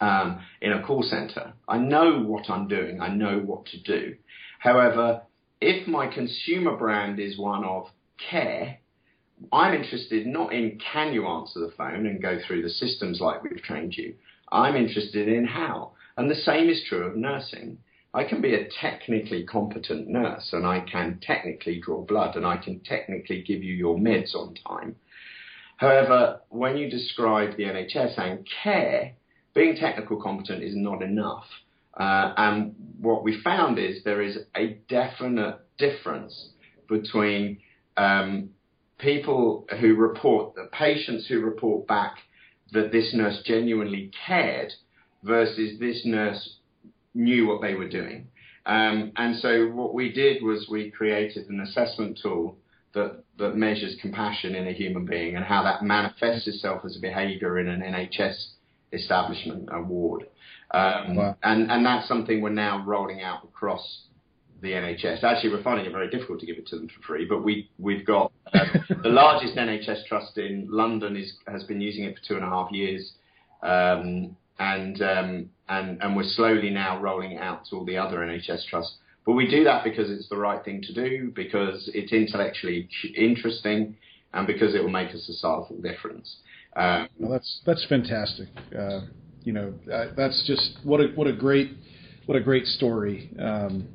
[0.00, 1.54] um, in a call center.
[1.66, 3.00] I know what I'm doing.
[3.00, 4.16] I know what to do.
[4.58, 5.22] However,
[5.60, 7.86] if my consumer brand is one of
[8.30, 8.78] care,
[9.52, 13.42] I'm interested not in can you answer the phone and go through the systems like
[13.42, 14.14] we've trained you.
[14.50, 15.92] I'm interested in how.
[16.16, 17.78] And the same is true of nursing.
[18.14, 22.56] I can be a technically competent nurse and I can technically draw blood and I
[22.56, 24.96] can technically give you your meds on time.
[25.76, 29.12] However, when you describe the NHS and care,
[29.54, 31.44] being technical competent is not enough.
[31.94, 36.50] Uh, and what we found is there is a definite difference
[36.88, 37.58] between
[37.96, 38.50] um,
[38.98, 42.18] people who report, the patients who report back
[42.72, 44.72] that this nurse genuinely cared
[45.22, 46.58] versus this nurse
[47.14, 48.28] knew what they were doing.
[48.64, 52.56] Um, and so what we did was we created an assessment tool
[52.94, 57.00] that, that measures compassion in a human being and how that manifests itself as a
[57.00, 58.54] behavior in an NHS
[58.92, 60.26] establishment, ward.
[60.72, 61.36] Um, wow.
[61.42, 64.06] and, and that's something we're now rolling out across
[64.62, 65.22] the NHS.
[65.22, 67.70] Actually, we're finding it very difficult to give it to them for free, but we,
[67.78, 68.64] we've got uh,
[69.02, 72.48] the largest NHS trust in London is, has been using it for two and a
[72.48, 73.12] half years.
[73.62, 78.18] Um, and, um, and, and we're slowly now rolling it out to all the other
[78.18, 78.96] NHS trusts.
[79.26, 83.96] But we do that because it's the right thing to do, because it's intellectually interesting,
[84.32, 86.36] and because it will make a societal difference.
[86.76, 88.48] Um, well, that's that's fantastic.
[88.76, 89.00] Uh,
[89.46, 91.70] you know, uh, that's just what a what a great
[92.26, 93.86] what a great story um,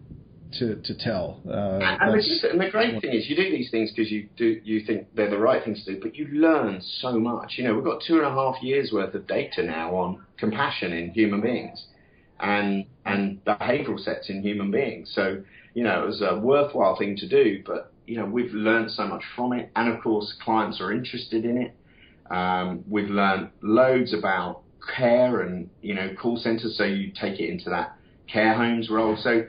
[0.53, 1.41] to to tell.
[1.45, 4.61] Uh, and, the, and, the, great thing is, you do these things because you do
[4.63, 7.55] you think they're the right things to do, but you learn so much.
[7.57, 10.93] You know, we've got two and a half years worth of data now on compassion
[10.93, 11.85] in human beings
[12.39, 15.11] and and behavioural sets in human beings.
[15.13, 15.43] So
[15.73, 19.05] you know, it was a worthwhile thing to do, but you know, we've learned so
[19.05, 21.75] much from it, and of course, clients are interested in it.
[22.33, 24.61] Um, we've learned loads about
[24.95, 27.95] care and you know call centers, so you take it into that
[28.27, 29.17] care homes role.
[29.17, 29.45] So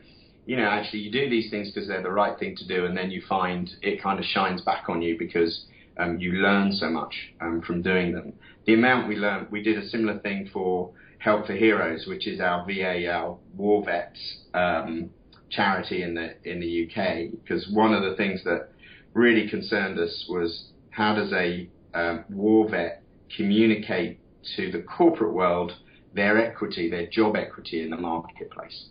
[0.46, 2.96] you know actually you do these things because they're the right thing to do, and
[2.96, 5.66] then you find it kind of shines back on you because
[5.98, 8.32] um, you learn so much um, from doing them.
[8.66, 12.40] The amount we learned, we did a similar thing for Help for Heroes, which is
[12.40, 15.10] our VA, our war vets um,
[15.50, 17.30] charity in the in the UK.
[17.42, 18.68] Because one of the things that
[19.14, 23.02] really concerned us was how does a um, war vet
[23.36, 24.18] communicate
[24.56, 25.72] to the corporate world
[26.14, 28.86] their equity, their job equity in the marketplace.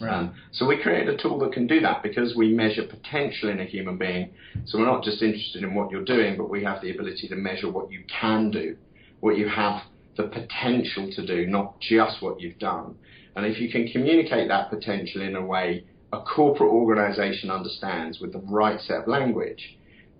[0.00, 0.12] Right.
[0.12, 3.60] Um, so we created a tool that can do that because we measure potential in
[3.60, 4.30] a human being.
[4.66, 7.36] So we're not just interested in what you're doing, but we have the ability to
[7.36, 8.76] measure what you can do,
[9.20, 9.82] what you have
[10.16, 12.96] the potential to do, not just what you've done.
[13.36, 18.32] And if you can communicate that potential in a way a corporate organization understands with
[18.32, 19.76] the right set of language,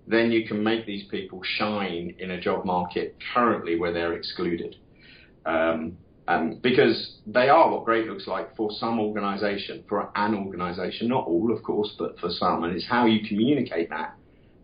[0.07, 4.75] then you can make these people shine in a job market currently where they're excluded.
[5.45, 5.97] Um,
[6.27, 11.27] um, because they are what great looks like for some organization, for an organization, not
[11.27, 12.63] all, of course, but for some.
[12.63, 14.15] And it's how you communicate that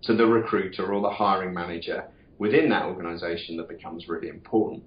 [0.03, 2.05] to the recruiter or the hiring manager
[2.39, 4.83] within that organization that becomes really important.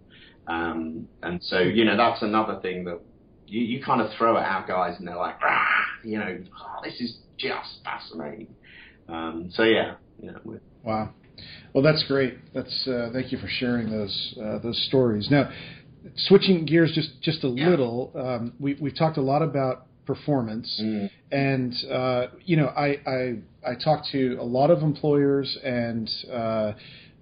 [0.48, 3.00] Um, and so, you know, that's another thing that
[3.46, 5.66] you, you kind of throw at our guys and they're like, ah,
[6.02, 8.48] you know, oh, this is just fascinating.
[9.08, 9.94] Um, so yeah,
[10.24, 10.60] you know.
[10.82, 11.10] Wow.
[11.72, 12.34] Well, that's great.
[12.54, 15.28] That's uh, thank you for sharing those uh, those stories.
[15.30, 15.50] Now,
[16.16, 17.68] switching gears just just a yeah.
[17.68, 21.10] little, um, we we've talked a lot about performance, mm.
[21.32, 26.72] and uh, you know, I, I I talk to a lot of employers and uh,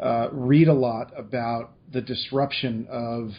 [0.00, 3.30] uh, read a lot about the disruption of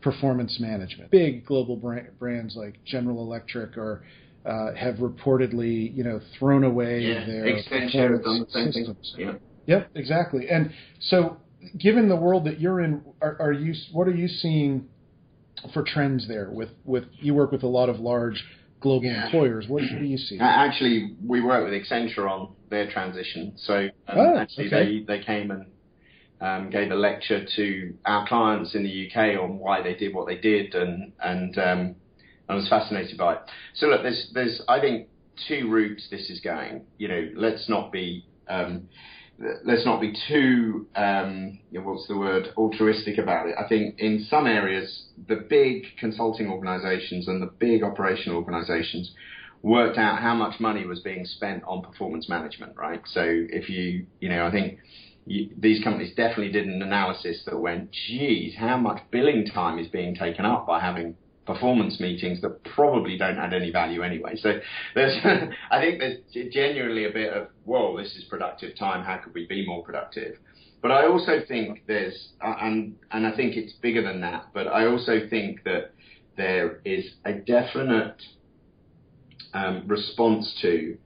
[0.00, 1.10] performance management.
[1.10, 1.76] Big global
[2.18, 4.04] brands like General Electric are
[4.46, 7.46] uh, have reportedly, you know, thrown away their.
[7.46, 9.14] yeah, their performance systems.
[9.18, 9.32] Yeah.
[9.66, 10.48] Yep, exactly.
[10.48, 11.38] And so,
[11.78, 14.86] given the world that you're in, are, are, you what are you seeing
[15.74, 16.50] for trends there?
[16.50, 18.44] With with you work with a lot of large
[18.80, 19.26] global yeah.
[19.26, 19.66] employers.
[19.68, 20.38] What, what, do you see?
[20.40, 23.54] Actually, we work with Accenture on their transition.
[23.56, 25.04] So um, oh, actually, okay.
[25.06, 25.66] they they came and
[26.40, 30.28] um, gave a lecture to our clients in the UK on why they did what
[30.28, 31.96] they did, and and um,
[32.48, 33.40] I was fascinated by it.
[33.74, 35.08] So look, there's there's I think
[35.48, 36.82] two routes this is going.
[36.98, 38.88] You know, let's not be um,
[39.64, 43.54] let's not be too um, what's the word altruistic about it.
[43.58, 49.12] I think in some areas the big consulting organisations and the big operational organisations
[49.62, 53.00] worked out how much money was being spent on performance management, right?
[53.06, 54.78] So if you you know I think.
[55.28, 59.88] You, these companies definitely did an analysis that went, geez, how much billing time is
[59.88, 61.16] being taken up by having
[61.46, 64.36] performance meetings that probably don't add any value anyway.
[64.36, 64.58] So
[64.94, 65.16] there's,
[65.70, 69.04] I think there's genuinely a bit of, whoa, this is productive time.
[69.04, 70.36] How could we be more productive?
[70.82, 74.48] But I also think there's, uh, and and I think it's bigger than that.
[74.52, 75.92] But I also think that
[76.36, 78.22] there is a definite
[79.54, 80.98] um, response to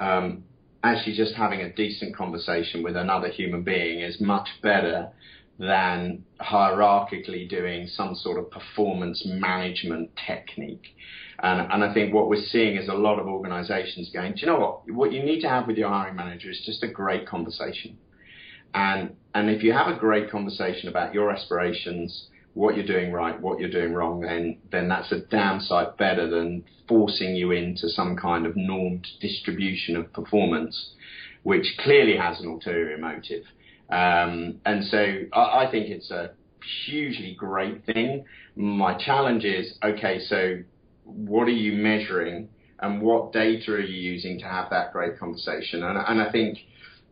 [0.00, 0.44] um,
[0.82, 5.10] actually just having a decent conversation with another human being is much better
[5.58, 10.96] than hierarchically doing some sort of performance management technique.
[11.38, 14.46] And, and, I think what we're seeing is a lot of organizations going, do you
[14.46, 14.90] know what?
[14.90, 17.98] What you need to have with your hiring manager is just a great conversation.
[18.72, 23.40] And, and if you have a great conversation about your aspirations, what you're doing right,
[23.40, 27.88] what you're doing wrong, then, then that's a damn sight better than forcing you into
[27.88, 30.94] some kind of normed distribution of performance,
[31.42, 33.44] which clearly has an ulterior motive.
[33.90, 34.98] Um, and so
[35.32, 36.32] I, I think it's a
[36.86, 38.24] hugely great thing.
[38.56, 40.58] My challenge is okay, so
[41.04, 42.48] what are you measuring
[42.80, 45.82] and what data are you using to have that great conversation?
[45.82, 46.58] And, and I think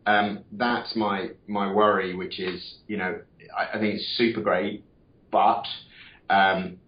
[0.07, 3.21] um, that's my my worry, which is you know
[3.57, 4.85] I, I think it's super great,
[5.31, 5.65] but
[6.31, 6.79] um,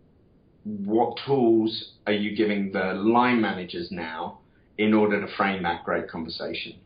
[0.64, 4.41] what tools are you giving the line managers now
[4.78, 6.76] in order to frame that great conversation?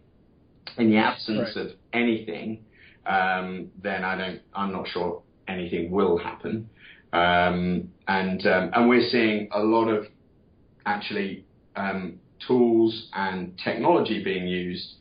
[0.76, 1.66] In the absence right.
[1.66, 2.64] of anything,
[3.08, 6.68] um, then I don't, I'm not sure anything will happen.
[7.12, 10.06] Um, and um, and we're seeing a lot of
[10.84, 14.96] actually um, tools and technology being used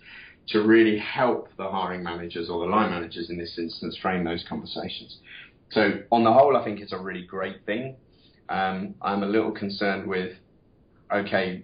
[0.50, 4.46] to really help the hiring managers or the line managers in this instance frame those
[4.48, 5.18] conversations.
[5.72, 7.98] So on the whole, I think it's a really great thing.
[8.48, 10.38] Um, I'm a little concerned with,
[11.14, 11.64] okay,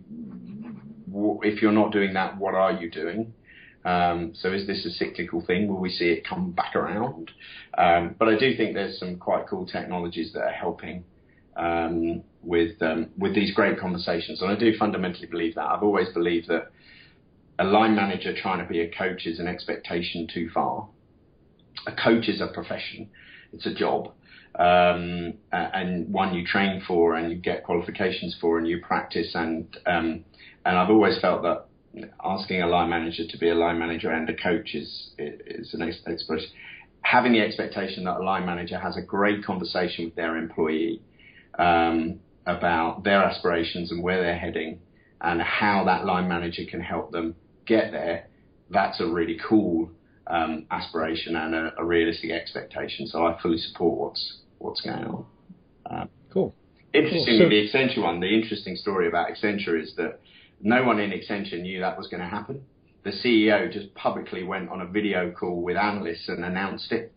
[1.10, 3.34] w- if you're not doing that, what are you doing?
[3.86, 5.68] Um, so is this a cyclical thing?
[5.68, 7.32] Will we see it come back around?
[7.78, 11.04] Um, but I do think there's some quite cool technologies that are helping
[11.58, 15.66] um, with um, with these great conversations, and I do fundamentally believe that.
[15.66, 16.72] I've always believed that
[17.60, 20.88] a line manager trying to be a coach is an expectation too far.
[21.88, 23.10] a coach is a profession,
[23.52, 24.12] it's a job,
[24.58, 29.78] um, and one you train for and you get qualifications for and you practice and
[29.86, 30.24] um,
[30.66, 31.66] and I've always felt that
[32.24, 35.82] asking a line manager to be a line manager and a coach is is an
[35.82, 36.50] expression.
[37.02, 41.02] Having the expectation that a line manager has a great conversation with their employee
[41.60, 44.80] um, about their aspirations and where they're heading
[45.22, 47.36] and how that line manager can help them
[47.66, 48.28] get there,
[48.70, 49.90] that's a really cool
[50.28, 53.08] um, aspiration and a, a, realistic expectation.
[53.08, 55.26] So I fully support what's what's going on.
[55.90, 56.56] Um, cool.
[56.94, 57.72] Interestingly, cool.
[57.72, 60.20] So, the Accenture one, the interesting story about Accenture is that
[60.64, 62.64] no one in Accenture knew that was going to happen.
[63.04, 67.14] The CEO just publicly went on a video call with analysts and announced it.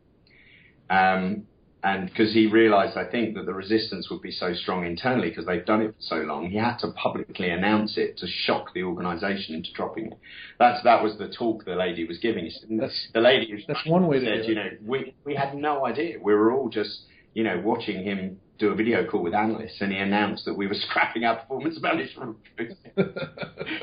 [0.90, 1.46] Um,
[1.84, 5.46] and because he realized, I think, that the resistance would be so strong internally because
[5.46, 8.82] they've done it for so long, he had to publicly announce it to shock the
[8.82, 10.18] organization into dropping it.
[10.58, 12.50] That's that was the talk the lady was giving.
[12.70, 15.86] That's, the lady that's one way said, to do you know, we we had no
[15.86, 16.18] idea.
[16.20, 17.02] We were all just,
[17.34, 20.66] you know, watching him do a video call with analysts, and he announced that we
[20.66, 22.36] were scrapping our performance management,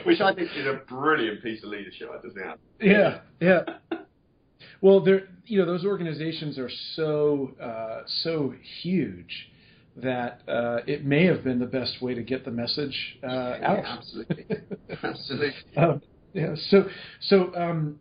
[0.06, 2.10] which I think is a brilliant piece of leadership.
[2.12, 2.48] I just think.
[2.82, 3.62] Yeah, yeah.
[4.82, 9.50] Well, there, you know, those organizations are so uh, so huge
[9.96, 13.60] that uh, it may have been the best way to get the message uh, out.
[13.62, 14.46] Yeah, absolutely,
[15.04, 15.54] absolutely.
[15.78, 16.02] Um,
[16.34, 16.56] yeah.
[16.70, 16.88] So,
[17.22, 18.00] so um,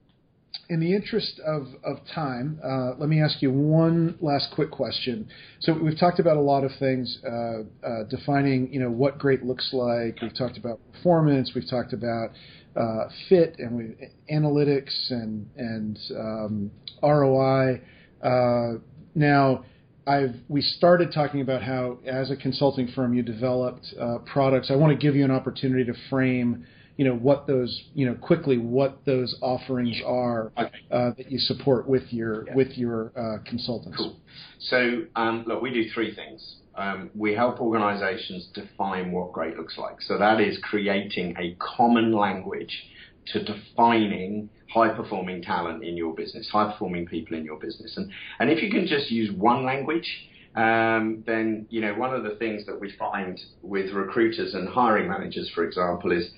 [0.69, 5.29] in the interest of, of time, uh, let me ask you one last quick question.
[5.61, 9.45] So we've talked about a lot of things, uh, uh, defining you know what great
[9.45, 10.21] looks like.
[10.23, 11.53] We've talked about performance.
[11.55, 12.31] We've talked about
[12.77, 16.71] uh, fit and we, analytics and and um,
[17.03, 17.81] ROI.
[18.23, 18.79] Uh,
[19.15, 19.65] now,
[20.07, 24.71] I've we started talking about how as a consulting firm you developed uh, products.
[24.71, 26.67] I want to give you an opportunity to frame
[26.97, 30.71] you know what those you know quickly what those offerings are okay.
[30.91, 32.55] uh, that you support with your yeah.
[32.55, 33.97] with your uh, consultants.
[33.97, 34.17] Cool.
[34.59, 36.57] So um, look, we do three things.
[36.75, 40.01] Um, we help organisations define what great looks like.
[40.01, 42.85] So that is creating a common language
[43.27, 47.97] to defining high performing talent in your business, high performing people in your business.
[47.97, 50.09] And and if you can just use one language,
[50.55, 55.09] um, then you know one of the things that we find with recruiters and hiring
[55.09, 56.31] managers, for example, is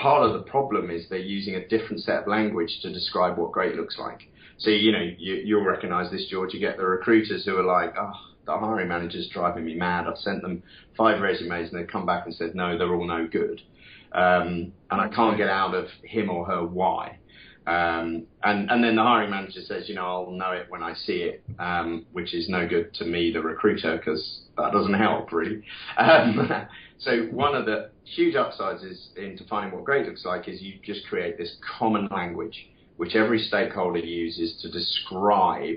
[0.00, 3.52] part of the problem is they're using a different set of language to describe what
[3.52, 4.22] great looks like.
[4.58, 6.54] So, you know, you, you'll recognize this, George.
[6.54, 8.12] You get the recruiters who are like, oh,
[8.46, 10.06] the hiring manager's driving me mad.
[10.06, 10.62] I've sent them
[10.96, 13.60] five resumes and they've come back and said, no, they're all no good.
[14.12, 17.18] Um, and I can't get out of him or her why.
[17.66, 20.94] Um, and, and then the hiring manager says, you know, I'll know it when I
[20.94, 25.30] see it, um, which is no good to me, the recruiter, because that doesn't help
[25.32, 25.62] really.
[25.98, 26.50] Um,
[26.98, 30.74] so one of the huge upsides is in defining what great looks like is you
[30.82, 35.76] just create this common language which every stakeholder uses to describe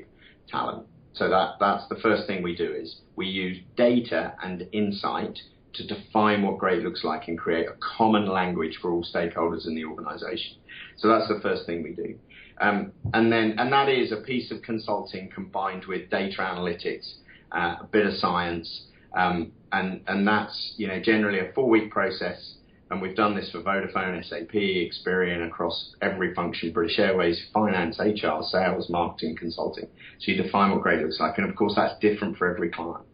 [0.50, 0.88] talent.
[1.14, 5.38] So that, that's the first thing we do is we use data and insight
[5.74, 9.76] to define what great looks like and create a common language for all stakeholders in
[9.76, 10.58] the organization.
[10.98, 12.18] So that's the first thing we do.
[12.60, 17.16] Um, and then, and that is a piece of consulting combined with data analytics,
[17.52, 21.92] uh, a bit of science, um, and, and that's, you know, generally a four week
[21.92, 22.56] process.
[22.90, 28.42] And we've done this for Vodafone, SAP, Experian across every function, British Airways, finance, HR,
[28.44, 29.88] sales, marketing, consulting.
[30.20, 31.38] So you define what great looks like.
[31.38, 33.06] And of course, that's different for every client.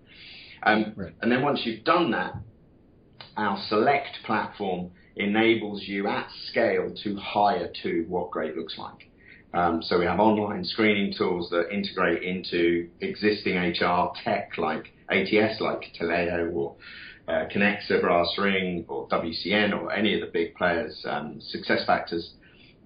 [0.63, 1.13] Um, right.
[1.21, 2.33] And then once you've done that,
[3.37, 9.09] our select platform enables you at scale to hire to what great looks like.
[9.53, 15.61] Um, so we have online screening tools that integrate into existing HR tech like ATS,
[15.61, 16.75] like Taleo or
[17.27, 22.29] uh, Kenexa, BrassRing, or WCN, or any of the big players, um, SuccessFactors,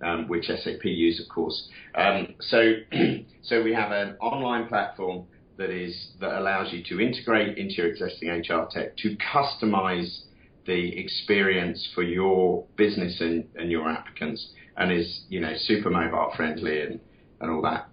[0.03, 1.69] um, which SAP use, of course.
[1.95, 2.73] Um, so,
[3.43, 5.25] so we have an online platform
[5.57, 10.21] that is that allows you to integrate into your existing HR tech to customize
[10.65, 16.31] the experience for your business and, and your applicants and is you know super mobile
[16.35, 16.99] friendly and,
[17.41, 17.90] and all that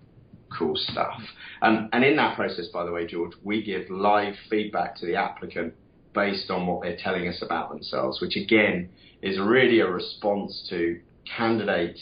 [0.59, 1.21] cool stuff.
[1.63, 5.17] Um, and in that process, by the way, George, we give live feedback to the
[5.17, 5.75] applicant
[6.15, 8.89] based on what they're telling us about themselves, which again
[9.23, 11.01] is really a response to
[11.37, 12.01] candidates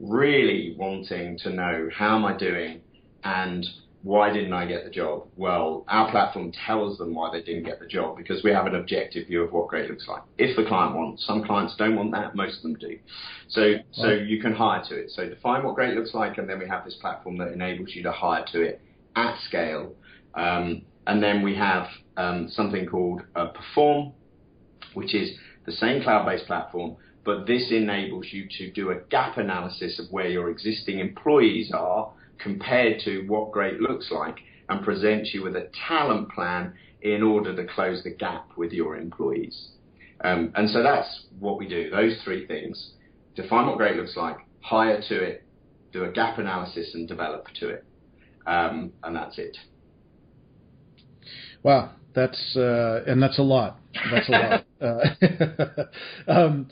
[0.00, 2.80] really wanting to know how am I doing
[3.22, 3.64] and
[4.04, 5.28] why didn't I get the job?
[5.34, 8.74] Well, our platform tells them why they didn't get the job because we have an
[8.74, 10.20] objective view of what great looks like.
[10.36, 12.98] If the client wants, some clients don't want that, most of them do.
[13.48, 15.10] So, so you can hire to it.
[15.10, 18.02] So define what great looks like, and then we have this platform that enables you
[18.02, 18.82] to hire to it
[19.16, 19.94] at scale.
[20.34, 21.86] Um, and then we have
[22.18, 24.12] um, something called uh, Perform,
[24.92, 25.30] which is
[25.64, 30.28] the same cloud-based platform, but this enables you to do a gap analysis of where
[30.28, 32.12] your existing employees are
[32.44, 34.36] compared to what great looks like
[34.68, 38.96] and present you with a talent plan in order to close the gap with your
[38.96, 39.70] employees.
[40.22, 41.90] Um, and so that's what we do.
[41.90, 42.92] Those three things:
[43.34, 45.44] define what great looks like, hire to it,
[45.92, 47.84] do a gap analysis, and develop to it.
[48.46, 49.56] Um, and that's it.
[51.62, 53.78] Wow, that's uh, and that's a lot.
[54.12, 54.64] That's a lot.
[54.84, 55.84] uh,
[56.28, 56.68] um,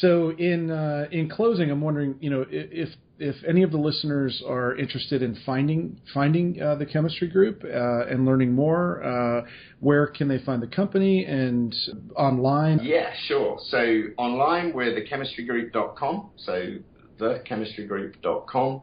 [0.00, 4.42] so in uh, in closing, I'm wondering, you know, if if any of the listeners
[4.46, 9.46] are interested in finding finding uh, the chemistry group uh, and learning more, uh,
[9.80, 11.74] where can they find the company and
[12.16, 12.80] online?
[12.82, 13.58] Yeah, sure.
[13.68, 16.30] So online we're thechemistrygroup.com.
[16.36, 16.76] So
[17.18, 18.82] thechemistrygroup.com.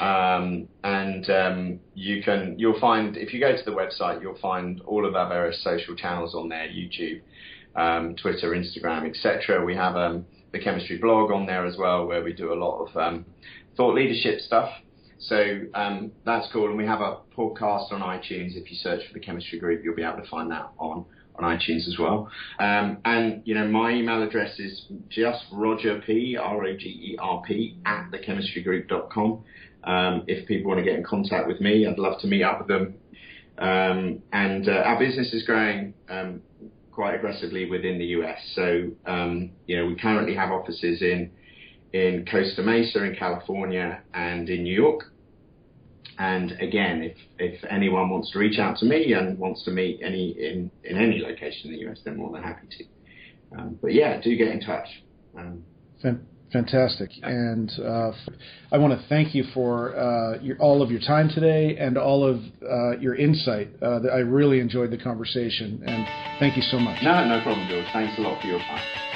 [0.00, 4.80] Um, and um, you can you'll find if you go to the website you'll find
[4.82, 7.20] all of our various social channels on there YouTube
[7.78, 12.22] um, Twitter Instagram etc we have um, the chemistry blog on there as well where
[12.22, 13.24] we do a lot of um,
[13.76, 14.70] thought leadership stuff
[15.18, 19.14] so um, that's cool and we have a podcast on iTunes if you search for
[19.14, 21.04] the chemistry group you'll be able to find that on
[21.38, 22.30] on iTunes as well.
[22.58, 27.16] Um, and you know, my email address is just Roger P R O G E
[27.18, 29.44] R P at thechemistrygroup.com.
[29.84, 32.58] Um, if people want to get in contact with me, I'd love to meet up
[32.58, 32.94] with them.
[33.58, 36.42] Um, and uh, our business is growing um,
[36.98, 38.40] quite aggressively within the US.
[38.56, 41.30] So um, you know, we currently have offices in
[41.92, 45.04] in Costa Mesa in California and in New York.
[46.18, 50.00] And again, if, if anyone wants to reach out to me and wants to meet
[50.02, 52.84] any in, in any location in the US, they're more than happy to.
[53.56, 54.88] Um, but yeah, do get in touch.
[55.38, 55.62] Um,
[56.52, 58.12] Fantastic, and uh,
[58.72, 62.24] I want to thank you for uh, your, all of your time today and all
[62.24, 63.68] of uh, your insight.
[63.82, 66.06] Uh, I really enjoyed the conversation, and
[66.40, 67.02] thank you so much.
[67.02, 67.86] No, no problem, George.
[67.92, 69.07] Thanks a lot for your time.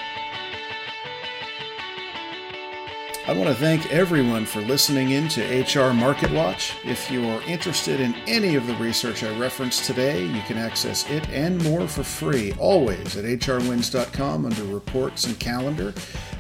[3.25, 6.75] I want to thank everyone for listening in to HR Market Watch.
[6.85, 11.09] If you are interested in any of the research I referenced today, you can access
[11.09, 15.95] it and more for free always at hrwins.com under reports and calendar.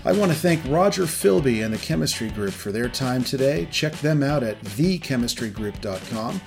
[0.05, 3.69] I want to thank Roger Philby and the Chemistry Group for their time today.
[3.71, 6.41] Check them out at thechemistrygroup.com.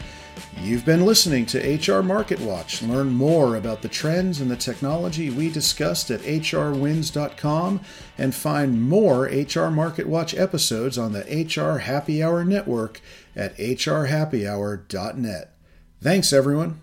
[0.62, 2.82] You've been listening to HR Market Watch.
[2.82, 7.82] Learn more about the trends and the technology we discussed at hrwins.com
[8.18, 13.02] and find more HR Market Watch episodes on the HR Happy Hour network
[13.36, 15.52] at hrhappyhour.net.
[16.02, 16.82] Thanks, everyone.